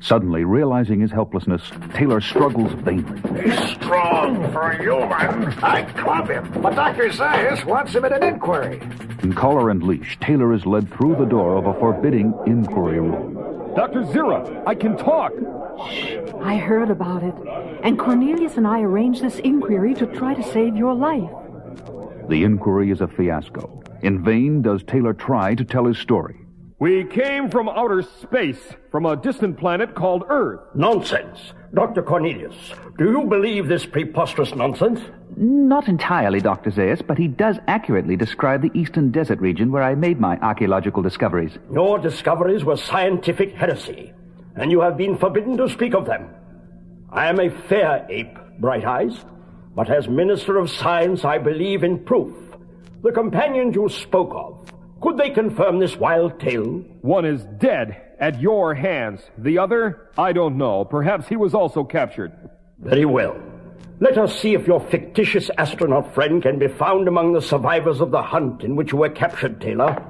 [0.00, 1.62] Suddenly, realizing his helplessness,
[1.94, 3.22] Taylor struggles vainly.
[3.42, 5.58] He's strong for a human.
[5.64, 7.08] I club him, but Dr.
[7.08, 8.82] Zaius wants him at an inquiry.
[9.22, 13.59] In collar and leash, Taylor is led through the door of a forbidding inquiry room.
[13.76, 14.02] Dr.
[14.02, 15.32] Zira, I can talk.
[15.90, 17.34] Shh, I heard about it,
[17.84, 21.30] and Cornelius and I arranged this inquiry to try to save your life.
[22.28, 23.82] The inquiry is a fiasco.
[24.02, 26.36] In vain does Taylor try to tell his story.
[26.80, 28.60] We came from outer space,
[28.90, 30.60] from a distant planet called Earth.
[30.74, 31.52] Nonsense.
[31.74, 32.02] Dr.
[32.02, 32.54] Cornelius,
[32.98, 35.00] do you believe this preposterous nonsense?
[35.42, 36.70] Not entirely, Dr.
[36.70, 41.02] Zaius, but he does accurately describe the eastern desert region where I made my archaeological
[41.02, 41.56] discoveries.
[41.72, 44.12] Your discoveries were scientific heresy,
[44.54, 46.28] and you have been forbidden to speak of them.
[47.10, 49.24] I am a fair ape, Bright Eyes,
[49.74, 52.36] but as Minister of Science I believe in proof.
[53.02, 56.84] The companions you spoke of, could they confirm this wild tale?
[57.00, 59.22] One is dead at your hands.
[59.38, 60.84] The other, I don't know.
[60.84, 62.30] Perhaps he was also captured.
[62.78, 63.40] Very well.
[64.02, 68.10] Let us see if your fictitious astronaut friend can be found among the survivors of
[68.10, 70.02] the hunt in which you were captured, Taylor.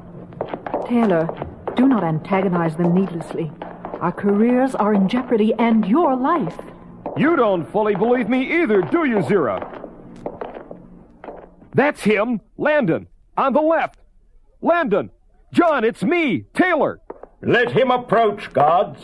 [0.87, 1.29] Taylor,
[1.75, 3.51] do not antagonize them needlessly.
[4.01, 6.57] Our careers are in jeopardy and your life.
[7.17, 9.59] You don't fully believe me either, do you, Zira?
[11.75, 13.99] That's him, Landon, on the left.
[14.63, 15.11] Landon!
[15.53, 17.01] John, it's me, Taylor!
[17.43, 19.01] Let him approach, guards.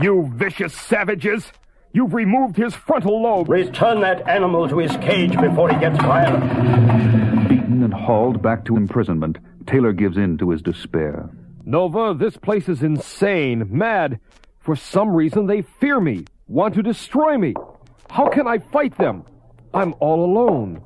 [0.00, 1.50] You vicious savages!
[1.92, 3.48] You've removed his frontal lobe.
[3.48, 7.48] Return that animal to his cage before he gets violent.
[7.48, 11.30] Beaten and hauled back to imprisonment, Taylor gives in to his despair.
[11.64, 14.20] Nova, this place is insane, mad.
[14.60, 17.54] For some reason, they fear me, want to destroy me.
[18.10, 19.24] How can I fight them?
[19.72, 20.82] I'm all alone.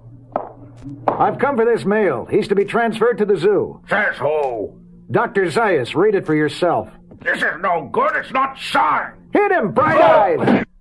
[1.07, 2.27] I've come for this male.
[2.27, 3.81] He's to be transferred to the zoo.
[3.89, 4.81] Says who?
[5.11, 5.47] Dr.
[5.47, 6.91] Zaius, read it for yourself.
[7.21, 8.17] This is no good.
[8.17, 9.15] It's not signed.
[9.33, 10.65] Hit him, bright eyes!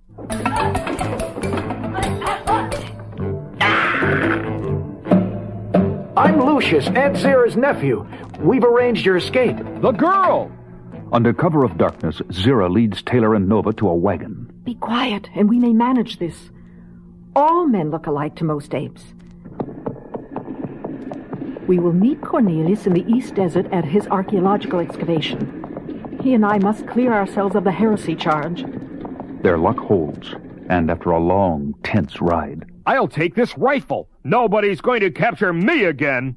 [6.18, 8.06] I'm Lucius, Ed Zira's nephew.
[8.40, 9.58] We've arranged your escape.
[9.82, 10.52] The girl!
[11.12, 14.52] Under cover of darkness, Zira leads Taylor and Nova to a wagon.
[14.64, 16.52] Be quiet, and we may manage this.
[17.36, 19.04] All men look alike to most apes.
[21.68, 26.20] We will meet Cornelius in the East Desert at his archaeological excavation.
[26.22, 28.64] He and I must clear ourselves of the heresy charge.
[29.44, 30.36] Their luck holds,
[30.70, 34.08] and after a long, tense ride, I'll take this rifle.
[34.24, 36.36] Nobody's going to capture me again.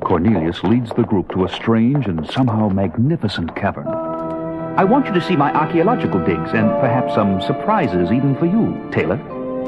[0.00, 3.88] Cornelius leads the group to a strange and somehow magnificent cavern.
[3.88, 8.88] I want you to see my archaeological digs and perhaps some surprises even for you,
[8.92, 9.20] Taylor.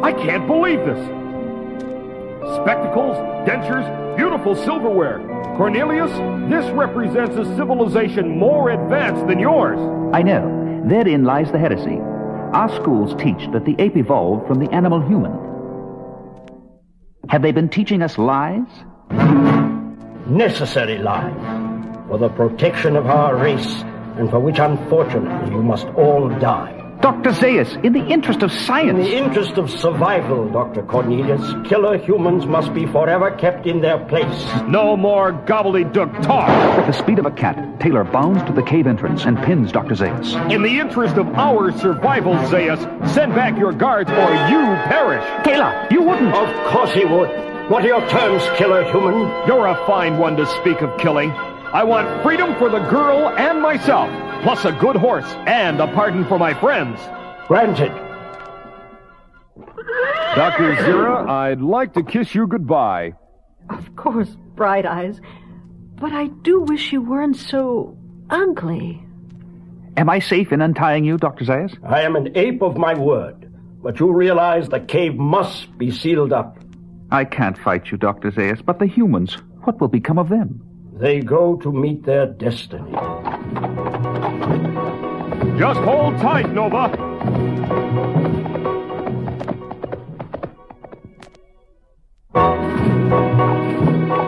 [0.02, 0.98] I can't believe this.
[2.56, 3.16] Spectacles,
[3.48, 5.18] dentures, beautiful silverware.
[5.56, 6.10] Cornelius,
[6.50, 9.78] this represents a civilization more advanced than yours.
[10.12, 10.82] I know.
[10.86, 11.98] Therein lies the heresy.
[12.54, 15.32] Our schools teach that the ape evolved from the animal human.
[17.28, 18.68] Have they been teaching us lies?
[20.28, 21.34] Necessary lies.
[22.06, 23.82] For the protection of our race,
[24.18, 26.83] and for which unfortunately you must all die.
[27.04, 27.34] Dr.
[27.34, 28.98] Zaius, in the interest of science.
[28.98, 30.82] In the interest of survival, Dr.
[30.84, 34.46] Cornelius, killer humans must be forever kept in their place.
[34.66, 36.78] No more gobbledygook talk.
[36.78, 39.94] With the speed of a cat, Taylor bounds to the cave entrance and pins Dr.
[39.94, 40.50] Zaius.
[40.50, 42.80] In the interest of our survival, Zaius,
[43.12, 45.44] send back your guards or you perish.
[45.44, 46.34] Taylor, you wouldn't.
[46.34, 47.28] Of course he would.
[47.68, 49.28] What are your terms, killer human?
[49.46, 51.32] You're a fine one to speak of killing.
[51.74, 54.08] I want freedom for the girl and myself,
[54.42, 57.00] plus a good horse and a pardon for my friends.
[57.48, 57.92] Granted.
[60.34, 60.74] Dr.
[60.76, 63.12] Zira, I'd like to kiss you goodbye.
[63.70, 65.20] Of course, Bright Eyes.
[65.94, 67.96] But I do wish you weren't so
[68.28, 69.00] ugly.
[69.96, 71.44] Am I safe in untying you, Dr.
[71.44, 71.76] Zaius?
[71.84, 73.52] I am an ape of my word.
[73.80, 76.58] But you realize the cave must be sealed up.
[77.12, 78.32] I can't fight you, Dr.
[78.32, 80.60] Zaius, but the humans, what will become of them?
[80.94, 82.92] They go to meet their destiny.
[85.58, 86.88] Just hold tight, Nova.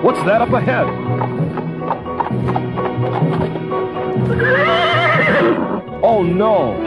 [0.03, 0.87] What's that up ahead?
[6.03, 6.81] Oh no!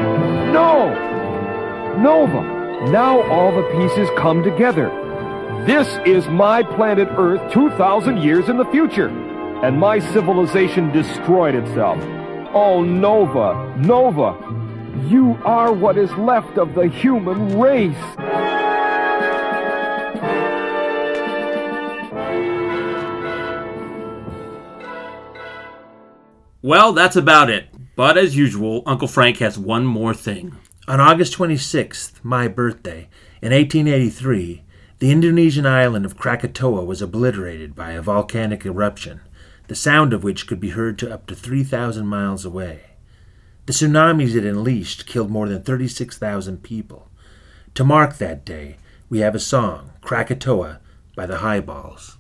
[0.54, 1.98] No!
[1.98, 2.90] Nova!
[2.92, 4.90] Now all the pieces come together.
[5.66, 9.10] This is my planet Earth 2,000 years in the future
[9.62, 12.00] and my civilization destroyed itself.
[12.52, 14.36] Oh, Nova, Nova,
[15.08, 17.96] you are what is left of the human race.
[26.64, 27.68] Well, that's about it.
[27.96, 30.56] But as usual, Uncle Frank has one more thing.
[30.88, 33.10] On August 26th, my birthday,
[33.44, 34.64] in 1883,
[34.98, 39.22] the Indonesian island of Krakatoa was obliterated by a volcanic eruption
[39.70, 42.82] the sound of which could be heard to up to 3,000 miles away.
[43.68, 47.08] The tsunamis it unleashed killed more than 36,000 people.
[47.76, 48.78] To mark that day,
[49.10, 50.80] we have a song, Krakatoa,
[51.16, 52.18] by the Highballs.